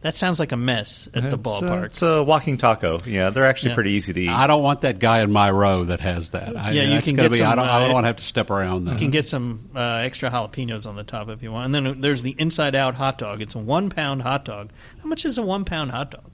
That 0.00 0.16
sounds 0.16 0.40
like 0.40 0.50
a 0.50 0.56
mess 0.56 1.06
at 1.14 1.22
the 1.22 1.28
It's, 1.28 1.34
uh, 1.34 1.38
ballpark. 1.38 1.84
it's 1.84 2.02
a 2.02 2.22
walking 2.24 2.58
taco. 2.58 3.00
Yeah, 3.06 3.30
they're 3.30 3.44
actually 3.46 3.68
Yeah. 3.70 3.74
pretty 3.76 3.90
easy 3.92 4.12
to 4.12 4.20
eat. 4.20 4.30
I 4.30 4.48
don't 4.48 4.60
want 4.62 4.80
that 4.80 4.98
guy 4.98 5.20
in 5.22 5.30
my 5.30 5.48
row 5.48 5.84
that 5.84 6.00
has 6.00 6.30
that. 6.30 6.56
I, 6.56 6.72
Yeah, 6.72 6.82
you 6.82 6.90
that's 6.94 7.04
can 7.04 7.14
gonna 7.14 7.28
get 7.28 7.34
be, 7.38 7.42
I 7.44 7.50
some, 7.50 7.56
don't, 7.58 7.68
I 7.68 7.78
don't 7.78 7.90
uh, 7.90 7.94
want 7.94 8.02
to 8.04 8.06
have 8.08 8.16
to 8.16 8.24
step 8.24 8.50
around 8.50 8.86
that. 8.86 8.94
You 8.94 8.98
can 8.98 9.10
get 9.10 9.26
some 9.26 9.68
uh, 9.76 10.00
extra 10.02 10.28
jalapenos 10.28 10.88
on 10.88 10.96
the 10.96 11.04
top 11.04 11.28
if 11.28 11.40
you 11.40 11.52
want. 11.52 11.66
And 11.66 11.86
then 11.86 12.00
there's 12.00 12.22
the 12.22 12.34
inside 12.36 12.74
out 12.74 12.96
hot 12.96 13.16
dog. 13.18 13.40
It's 13.42 13.54
a 13.54 13.60
one 13.60 13.90
pound 13.90 14.22
hot 14.22 14.44
dog. 14.44 14.70
How 15.00 15.08
much 15.08 15.24
is 15.24 15.38
a 15.38 15.42
one 15.42 15.64
pound 15.64 15.92
hot 15.92 16.10
dog? 16.10 16.24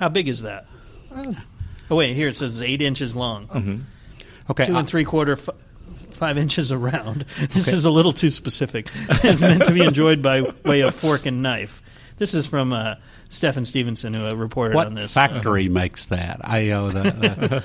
How 0.00 0.08
big 0.08 0.26
is 0.28 0.42
that? 0.42 0.66
Oh, 1.88 1.94
wait, 1.94 2.14
here 2.14 2.26
it 2.26 2.34
says 2.34 2.54
it's 2.60 2.62
eight 2.68 2.82
inches 2.82 3.14
long, 3.14 3.84
okay, 4.50 4.64
two 4.66 4.74
I- 4.74 4.80
and 4.80 4.88
three 4.88 5.04
quarter, 5.04 5.34
f- 5.34 5.50
five 6.14 6.38
inches 6.38 6.70
around. 6.72 7.24
This 7.52 7.68
is 7.68 7.84
a 7.86 7.90
little 7.90 8.12
too 8.12 8.30
specific. 8.30 8.88
it's 9.08 9.40
meant 9.40 9.64
to 9.66 9.72
be 9.72 9.84
enjoyed 9.84 10.22
by 10.22 10.42
way 10.64 10.80
of 10.80 10.94
fork 10.94 11.26
and 11.26 11.42
knife. 11.42 11.82
This 12.18 12.34
is 12.34 12.46
from 12.46 12.72
uh, 12.72 12.96
Stephen 13.30 13.64
Stevenson, 13.64 14.14
who 14.14 14.26
uh, 14.26 14.34
reported 14.34 14.74
what 14.76 14.86
on 14.86 14.94
this. 14.94 15.12
factory 15.12 15.68
makes 15.68 16.06
that? 16.06 16.40
I 16.44 16.70
uh, 16.70 16.88
the, 16.90 17.00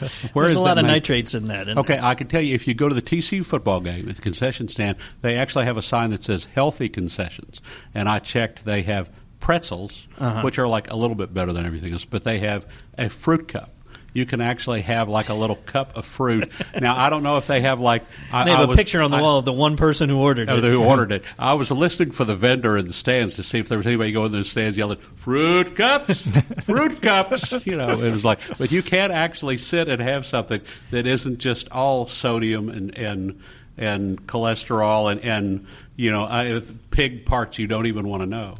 uh, 0.03 0.07
where 0.33 0.45
There's 0.47 0.57
a 0.57 0.61
lot 0.61 0.77
of 0.77 0.85
made? 0.85 0.91
nitrates 0.93 1.35
in 1.35 1.49
that. 1.49 1.69
Okay, 1.69 1.93
there? 1.95 2.03
I 2.03 2.15
can 2.15 2.27
tell 2.27 2.41
you 2.41 2.55
if 2.55 2.67
you 2.67 2.73
go 2.73 2.89
to 2.89 2.95
the 2.95 3.01
TCU 3.01 3.45
football 3.45 3.81
game 3.81 4.09
at 4.09 4.15
the 4.15 4.21
concession 4.21 4.67
stand, 4.67 4.97
they 5.21 5.35
actually 5.35 5.65
have 5.65 5.77
a 5.77 5.81
sign 5.81 6.09
that 6.11 6.23
says 6.23 6.45
healthy 6.45 6.89
concessions. 6.89 7.61
And 7.93 8.09
I 8.09 8.19
checked, 8.19 8.65
they 8.65 8.81
have 8.83 9.11
pretzels, 9.39 10.07
Uh-huh. 10.17 10.41
which 10.41 10.57
are 10.57 10.67
like 10.67 10.89
a 10.91 10.95
little 10.95 11.15
bit 11.15 11.33
better 11.33 11.53
than 11.53 11.65
everything 11.65 11.93
else, 11.93 12.05
but 12.05 12.23
they 12.23 12.39
have 12.39 12.65
a 12.97 13.09
fruit 13.09 13.47
cup. 13.47 13.69
You 14.13 14.25
can 14.25 14.41
actually 14.41 14.81
have 14.81 15.09
like 15.09 15.29
a 15.29 15.33
little 15.35 15.55
cup 15.57 15.95
of 15.95 16.03
fruit. 16.05 16.51
Now, 16.79 16.97
I 16.97 17.09
don't 17.11 17.21
know 17.21 17.37
if 17.37 17.45
they 17.45 17.61
have 17.61 17.79
like. 17.79 18.03
I, 18.31 18.45
They 18.45 18.51
have 18.51 18.61
I 18.61 18.63
a 18.63 18.67
was- 18.67 18.77
picture 18.77 19.01
on 19.01 19.11
the 19.11 19.17
I- 19.17 19.21
wall 19.21 19.37
of 19.39 19.45
the 19.45 19.53
one 19.53 19.77
person 19.77 20.09
who 20.09 20.17
ordered 20.19 20.49
Oh, 20.49 20.57
it. 20.57 20.63
who 20.71 20.83
ordered 20.83 21.11
it. 21.11 21.23
I 21.37 21.53
was 21.53 21.69
listening 21.69 22.11
for 22.11 22.25
the 22.25 22.35
vendor 22.35 22.77
in 22.77 22.87
the 22.87 22.93
stands 22.93 23.35
to 23.35 23.43
see 23.43 23.59
if 23.59 23.69
there 23.69 23.77
was 23.77 23.85
anybody 23.85 24.11
going 24.11 24.27
in 24.33 24.39
the 24.39 24.43
stands 24.45 24.75
yelling 24.77 24.97
"fruit 25.15 25.75
cups, 25.75 26.19
fruit 26.65 27.01
cups." 27.01 27.65
You 27.65 27.77
know, 27.77 27.99
it 28.01 28.11
was 28.11 28.25
like, 28.25 28.39
but 28.57 28.71
you 28.71 28.81
can't 28.81 29.11
actually 29.13 29.57
sit 29.57 29.87
and 29.87 30.01
have 30.01 30.25
something 30.25 30.61
that 30.91 31.05
isn't 31.05 31.37
just 31.37 31.69
all 31.71 32.07
sodium 32.07 32.69
and 32.69 32.97
and 32.97 33.39
and 33.77 34.25
cholesterol 34.25 35.11
and 35.11 35.21
and 35.21 35.67
you 35.95 36.09
know 36.09 36.23
uh, 36.23 36.61
pig 36.89 37.25
parts 37.25 37.59
you 37.59 37.67
don't 37.67 37.85
even 37.85 38.07
want 38.07 38.23
to 38.23 38.27
know. 38.27 38.55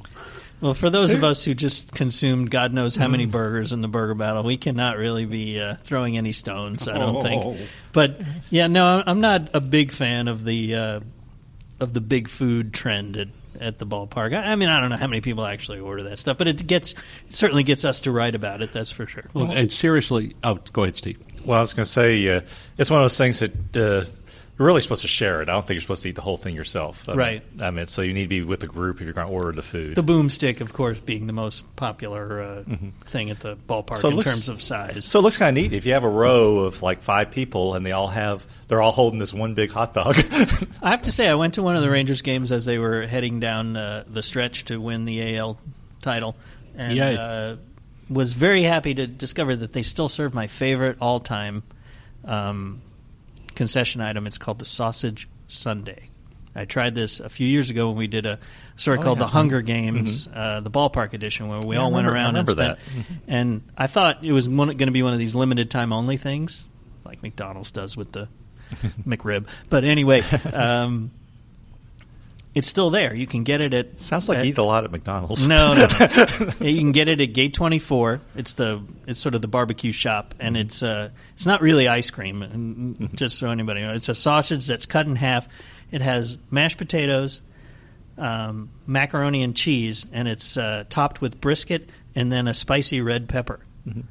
Well, 0.60 0.74
for 0.74 0.90
those 0.90 1.14
of 1.14 1.24
us 1.24 1.44
who 1.46 1.54
just 1.54 1.94
consumed 1.94 2.50
God 2.50 2.74
knows 2.74 2.96
how 2.96 3.08
Mm. 3.08 3.12
many 3.12 3.26
burgers 3.28 3.74
in 3.74 3.82
the 3.82 3.88
burger 3.88 4.16
battle, 4.16 4.42
we 4.44 4.58
cannot 4.58 4.98
really 4.98 5.26
be 5.26 5.60
uh, 5.60 5.76
throwing 5.84 6.18
any 6.18 6.32
stones. 6.32 6.88
I 6.88 6.98
don't 6.98 7.18
Oh. 7.18 7.22
think. 7.22 7.70
But 7.94 8.20
yeah, 8.50 8.68
no, 8.68 9.04
I'm 9.06 9.22
not 9.22 9.50
a 9.54 9.62
big 9.62 9.92
fan 9.92 10.28
of 10.28 10.46
the 10.46 10.76
uh, 10.76 11.00
of 11.80 11.94
the 11.94 12.02
big 12.02 12.28
food 12.28 12.74
trend 12.74 13.18
at, 13.18 13.28
at 13.62 13.78
the 13.78 13.86
ballpark. 13.86 14.34
I, 14.36 14.54
I 14.54 14.56
mean, 14.56 14.70
I 14.70 14.80
don't 14.82 14.90
know 14.90 14.98
how 14.98 15.06
many 15.08 15.22
people 15.22 15.46
actually 15.46 15.80
order 15.80 16.02
that 16.04 16.18
stuff, 16.18 16.40
but 16.40 16.48
it 16.48 16.66
gets 16.66 16.94
it 17.28 17.36
certainly 17.36 17.62
gets 17.64 17.86
us 17.86 18.02
to 18.02 18.12
write 18.12 18.34
about 18.34 18.64
it. 18.64 18.74
That's 18.74 18.92
for 18.92 19.06
sure. 19.06 19.26
And 19.36 19.72
seriously, 19.72 20.36
oh, 20.44 20.58
go 20.74 20.84
ahead, 20.84 20.96
Steve. 20.96 21.20
Well, 21.46 21.60
I 21.60 21.62
was 21.62 21.74
going 21.74 21.86
to 21.86 21.90
say 21.92 22.28
uh, 22.28 22.42
it's 22.80 22.90
one 22.90 23.00
of 23.00 23.04
those 23.04 23.18
things 23.18 23.40
that 23.40 23.78
uh, 23.78 24.10
You're 24.58 24.66
really 24.66 24.82
supposed 24.82 25.04
to 25.04 25.08
share 25.08 25.42
it. 25.44 25.50
I 25.50 25.54
don't 25.54 25.62
think 25.68 25.76
you're 25.76 25.82
supposed 25.82 26.02
to 26.04 26.10
eat 26.10 26.16
the 26.16 26.22
whole 26.22 26.36
thing 26.38 26.56
yourself. 26.56 27.08
I 27.08 27.12
mean- 27.12 27.18
Right. 27.20 27.44
I 27.62 27.70
mean, 27.70 27.86
so 27.86 28.02
you 28.02 28.14
need 28.14 28.24
to 28.24 28.28
be 28.28 28.42
with 28.42 28.64
a 28.64 28.68
group 28.68 28.96
if 28.98 29.04
you're 29.04 29.14
going 29.14 29.28
to 29.28 29.34
order 29.34 29.52
the 29.52 29.62
food. 29.62 29.96
The 29.96 30.04
boomstick, 30.04 30.62
of 30.62 30.74
course, 30.74 31.00
being 31.00 31.28
the 31.28 31.34
most 31.34 31.76
popular 31.76 32.42
uh, 32.42 32.64
thing 33.06 33.30
at 33.30 33.40
the 33.40 33.56
ballpark 33.56 33.86
Mm-hmm. 33.88 33.96
So 33.98 34.10
in 34.10 34.16
looks- 34.16 34.30
terms 34.30 34.50
of 34.50 34.62
size. 34.62 35.06
so 35.06 35.20
it 35.20 35.22
looks 35.22 35.38
kind 35.38 35.56
of 35.56 35.62
neat 35.64 35.74
if 35.74 35.86
you 35.86 35.94
have 35.94 36.04
a 36.04 36.10
row 36.10 36.60
of 36.60 36.82
like 36.82 37.04
five 37.04 37.30
people 37.30 37.76
and 37.76 37.86
they 37.86 37.92
all 37.92 38.08
have 38.08 38.46
they're 38.68 38.82
all 38.82 38.92
holding 38.92 39.20
this 39.20 39.32
one 39.34 39.54
big 39.54 39.72
hot 39.72 39.94
dog. 39.94 40.16
I 40.82 40.90
have 40.90 41.04
to 41.04 41.12
say, 41.12 41.30
I 41.30 41.36
went 41.36 41.54
to 41.54 41.62
one 41.62 41.76
of 41.76 41.84
the 41.84 41.90
Rangers 41.92 42.22
games 42.24 42.52
as 42.52 42.66
they 42.66 42.80
were 42.80 43.04
heading 43.06 43.40
down 43.40 43.78
uh, 43.78 44.06
the 44.08 44.24
stretch 44.24 44.66
to 44.66 44.82
win 44.82 45.06
the 45.06 45.38
AL 45.38 45.58
title, 46.02 46.36
and 46.76 46.94
Yay. 46.98 47.16
uh, 47.16 47.56
was 48.10 48.34
very 48.34 48.64
happy 48.64 48.94
to 48.96 49.06
discover 49.08 49.56
that 49.56 49.74
they 49.74 49.84
still 49.84 50.10
serve 50.10 50.34
my 50.34 50.48
favorite 50.48 50.98
all-time 51.00 51.62
um, 52.26 52.82
concession 53.58 54.00
item. 54.02 54.26
It's 54.28 54.38
called 54.38 54.60
the 54.60 54.66
sausage 54.66 55.28
sundae. 55.48 56.08
I 56.56 56.66
tried 56.66 56.96
this 56.96 57.20
a 57.20 57.30
few 57.30 57.46
years 57.48 57.70
ago 57.70 57.90
when 57.90 57.98
we 57.98 58.08
did 58.08 58.26
a 58.26 58.40
story 58.78 58.98
Oh, 58.98 59.02
called 59.04 59.18
yeah. 59.20 59.26
the 59.26 59.28
Hunger 59.32 59.62
Games, 59.62 60.28
uh, 60.34 60.60
the 60.62 60.72
ballpark 60.72 61.14
edition, 61.14 61.50
where 61.50 61.60
we 61.60 61.76
Yeah, 61.76 61.82
all 61.84 61.92
went 61.92 62.08
remember- 62.08 62.18
I 62.18 62.24
around 62.24 62.36
and 62.38 62.50
spent. 62.50 62.80
And 63.28 63.62
I 63.78 63.86
thought 63.88 64.24
it 64.24 64.32
was 64.32 64.48
going 64.48 64.78
to 64.78 64.92
be 64.92 65.04
one 65.04 65.14
of 65.14 65.20
these 65.20 65.36
limited 65.36 65.70
time 65.70 65.94
only 65.94 66.18
things, 66.18 66.68
like 67.06 67.22
McDonald's 67.22 67.72
does 67.72 67.96
with 67.96 68.12
the 68.12 68.28
McRib. 69.08 69.46
But 69.70 69.84
anyway, 69.84 70.22
um, 70.54 71.12
it's 72.58 72.68
still 72.68 72.90
there. 72.90 73.14
You 73.16 73.28
can 73.28 73.44
get 73.44 73.62
it 73.62 73.74
at. 73.74 74.00
Sounds 74.02 74.28
like 74.28 74.40
at- 74.40 74.46
you 74.46 74.52
eat 74.52 74.58
a 74.58 74.64
lot 74.64 74.84
at 74.84 74.92
McDonald's. 74.92 75.48
no, 75.48 75.74
no. 75.74 75.88
You 76.60 76.78
can 76.80 76.92
get 76.92 77.08
it 77.08 77.22
at 77.22 77.34
Gate 77.34 77.54
24. 77.54 78.20
It's 78.36 78.54
the 78.54 78.82
it's 79.06 79.20
sort 79.20 79.36
of 79.36 79.42
the 79.42 79.48
barbecue 79.48 79.92
shop, 79.92 80.34
and 80.40 80.56
Mm-hmm. 80.56 80.66
it's 80.68 80.84
uh 80.84 81.10
it's 81.36 81.46
not 81.46 81.62
really 81.62 81.88
ice 81.88 82.10
cream. 82.10 83.10
Just 83.16 83.38
so 83.38 83.50
anybody 83.52 83.82
knows, 83.82 83.98
it's 83.98 84.10
a 84.10 84.16
sausage 84.16 84.66
that's 84.68 84.86
cut 84.86 85.06
in 85.08 85.16
half. 85.16 85.48
It 85.92 86.02
has 86.02 86.38
mashed 86.52 86.78
potatoes, 86.78 87.42
um, 88.18 88.70
macaroni 88.86 89.44
and 89.44 89.56
cheese, 89.56 90.06
and 90.12 90.28
it's 90.28 90.58
uh, 90.58 90.84
topped 90.90 91.22
with 91.22 91.40
brisket 91.40 91.92
and 92.16 92.32
then 92.32 92.48
a 92.48 92.54
spicy 92.54 93.00
red 93.02 93.30
pepper. 93.30 93.60
Mm-hmm. 93.88 94.02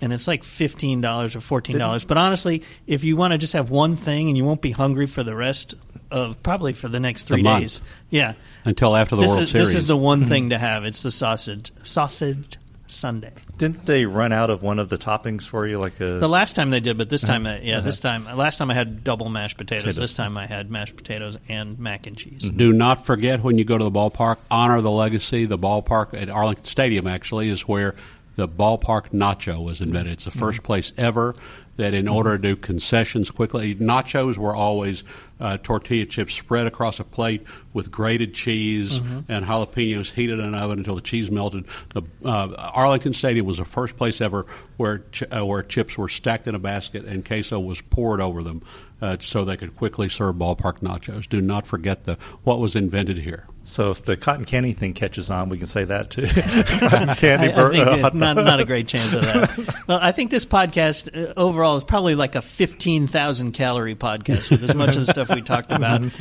And 0.00 0.12
it's 0.12 0.28
like 0.28 0.44
fifteen 0.44 1.00
dollars 1.00 1.34
or 1.34 1.40
fourteen 1.40 1.76
dollars. 1.78 2.04
But 2.04 2.18
honestly, 2.18 2.62
if 2.86 3.02
you 3.02 3.16
want 3.16 3.32
to 3.32 3.38
just 3.38 3.54
have 3.54 3.68
one 3.70 3.96
thing 3.96 4.28
and 4.28 4.36
you 4.36 4.44
won't 4.44 4.62
be 4.62 4.70
hungry 4.70 5.06
for 5.08 5.24
the 5.24 5.34
rest 5.34 5.74
of 6.10 6.42
probably 6.42 6.72
for 6.72 6.88
the 6.88 7.00
next 7.00 7.24
three 7.24 7.42
month. 7.42 7.62
days, 7.62 7.82
yeah, 8.10 8.34
until 8.64 8.96
after 8.96 9.16
the 9.16 9.22
this 9.22 9.30
World 9.30 9.42
is, 9.42 9.50
Series. 9.50 9.68
This 9.68 9.76
is 9.76 9.86
the 9.86 9.96
one 9.96 10.22
hmm. 10.22 10.28
thing 10.28 10.50
to 10.50 10.58
have. 10.58 10.84
It's 10.84 11.02
the 11.02 11.10
sausage 11.10 11.72
sausage 11.82 12.58
sundae. 12.90 13.32
Didn't 13.56 13.86
they 13.86 14.06
run 14.06 14.32
out 14.32 14.50
of 14.50 14.62
one 14.62 14.78
of 14.78 14.88
the 14.88 14.98
toppings 14.98 15.46
for 15.46 15.66
you? 15.66 15.78
Like 15.78 16.00
a 16.00 16.18
The 16.18 16.28
last 16.28 16.56
time 16.56 16.70
they 16.70 16.80
did, 16.80 16.98
but 16.98 17.10
this 17.10 17.24
uh-huh. 17.24 17.32
time, 17.32 17.46
uh, 17.46 17.58
yeah, 17.62 17.78
Uh-huh. 17.78 17.86
this 17.86 18.00
time, 18.00 18.24
last 18.36 18.58
time 18.58 18.70
I 18.70 18.74
had 18.74 19.04
double 19.04 19.28
mashed 19.28 19.56
potatoes. 19.56 19.82
Potatoes. 19.82 19.96
This 19.98 20.14
time 20.14 20.36
I 20.36 20.46
had 20.46 20.70
mashed 20.70 20.96
potatoes 20.96 21.38
and 21.48 21.78
mac 21.78 22.06
and 22.06 22.16
cheese. 22.16 22.48
Do 22.48 22.72
not 22.72 23.04
forget 23.04 23.42
when 23.42 23.58
you 23.58 23.64
go 23.64 23.78
to 23.78 23.84
the 23.84 23.90
ballpark, 23.90 24.36
honor 24.50 24.80
the 24.80 24.90
legacy. 24.90 25.44
The 25.44 25.58
ballpark 25.58 26.20
at 26.20 26.28
Arlington 26.28 26.64
Stadium 26.64 27.06
actually 27.06 27.48
is 27.48 27.62
where 27.62 27.94
the 28.36 28.48
ballpark 28.48 29.10
nacho 29.10 29.62
was 29.62 29.80
invented. 29.80 30.14
It's 30.14 30.24
the 30.24 30.30
mm-hmm. 30.30 30.44
1st 30.44 30.62
place 30.62 30.92
ever 30.96 31.34
that, 31.76 31.94
in 31.94 32.06
mm-hmm. 32.06 32.14
order 32.14 32.36
to 32.36 32.42
do 32.42 32.56
concessions 32.56 33.30
quickly, 33.30 33.74
nachos 33.74 34.36
were 34.36 34.54
always 34.54 35.04
uh, 35.40 35.56
tortilla 35.58 36.04
chips 36.04 36.34
spread 36.34 36.66
across 36.66 36.98
a 37.00 37.04
plate 37.04 37.42
with 37.72 37.90
grated 37.90 38.34
cheese 38.34 38.98
and 39.28 39.44
jalapenos 39.44 40.12
heated 40.12 40.38
in 40.38 40.44
an 40.44 40.54
oven 40.54 40.78
until 40.78 40.94
the 40.96 41.00
cheese 41.00 41.30
melted. 41.30 41.64
The 41.90 42.02
uh, 42.24 42.70
Arlington 42.74 43.12
Stadium 43.12 43.46
was 43.46 43.58
the 43.58 43.64
first 43.64 43.96
place 43.96 44.20
ever 44.20 44.46
where 44.76 45.04
ch- 45.12 45.24
uh, 45.30 45.44
where 45.46 45.62
chips 45.62 45.96
were 45.96 46.08
stacked 46.08 46.46
in 46.46 46.54
a 46.54 46.58
basket 46.58 47.04
and 47.04 47.24
queso 47.24 47.60
was 47.60 47.80
poured 47.82 48.20
over 48.20 48.42
them, 48.42 48.62
uh, 49.00 49.16
so 49.20 49.44
they 49.44 49.56
could 49.56 49.76
quickly 49.76 50.08
serve 50.08 50.36
ballpark 50.36 50.80
nachos. 50.80 51.28
Do 51.28 51.40
not 51.40 51.66
forget 51.66 52.04
the 52.04 52.14
what 52.44 52.58
was 52.58 52.74
invented 52.76 53.18
here. 53.18 53.46
So 53.64 53.90
if 53.90 54.02
the 54.04 54.16
cotton 54.16 54.46
candy 54.46 54.72
thing 54.72 54.94
catches 54.94 55.30
on, 55.30 55.50
we 55.50 55.58
can 55.58 55.66
say 55.66 55.84
that 55.84 56.10
too. 56.10 56.26
candy. 57.16 57.48
I, 57.48 57.52
I 57.52 57.54
bur- 57.54 57.72
think 57.72 57.86
uh, 57.86 58.10
not, 58.14 58.36
not 58.36 58.60
a 58.60 58.64
great 58.64 58.88
chance 58.88 59.12
of 59.12 59.22
that. 59.24 59.84
well, 59.88 59.98
I 60.00 60.10
think 60.12 60.30
this 60.30 60.46
podcast 60.46 61.14
uh, 61.14 61.34
overall 61.36 61.76
is 61.76 61.84
probably 61.84 62.14
like 62.14 62.34
a 62.34 62.40
15,000 62.42 63.52
calorie 63.52 63.94
podcast 63.94 64.50
with 64.50 64.62
as 64.64 64.74
much 64.74 64.96
of 64.96 65.04
the 65.06 65.12
stuff 65.12 65.28
we 65.34 65.42
talked 65.42 65.70
about. 65.70 66.02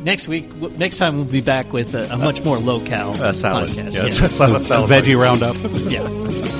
Next 0.00 0.28
week, 0.28 0.48
w- 0.54 0.74
next 0.78 0.96
time 0.96 1.16
we'll 1.16 1.26
be 1.26 1.42
back 1.42 1.74
with 1.74 1.94
a, 1.94 2.10
a 2.10 2.16
much 2.16 2.42
more 2.42 2.58
low 2.58 2.80
cal 2.80 3.14
salad. 3.34 3.68
podcast. 3.70 3.92
Yes, 3.92 4.18
Yeah. 4.18 4.24
a 4.24 4.28
salad. 4.30 4.62
salad 4.62 4.90
Veggie 4.90 5.18
roundup. 5.20 5.54
yeah. 5.90 6.00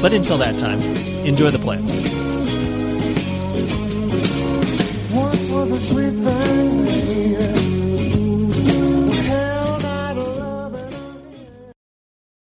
But 0.02 0.12
until 0.12 0.36
that 0.38 0.58
time, 0.58 0.78
enjoy 1.24 1.50
the 1.50 1.56
playoffs. 1.56 2.29
Was 5.80 5.88
sweet 5.88 6.24
thing. 6.24 6.39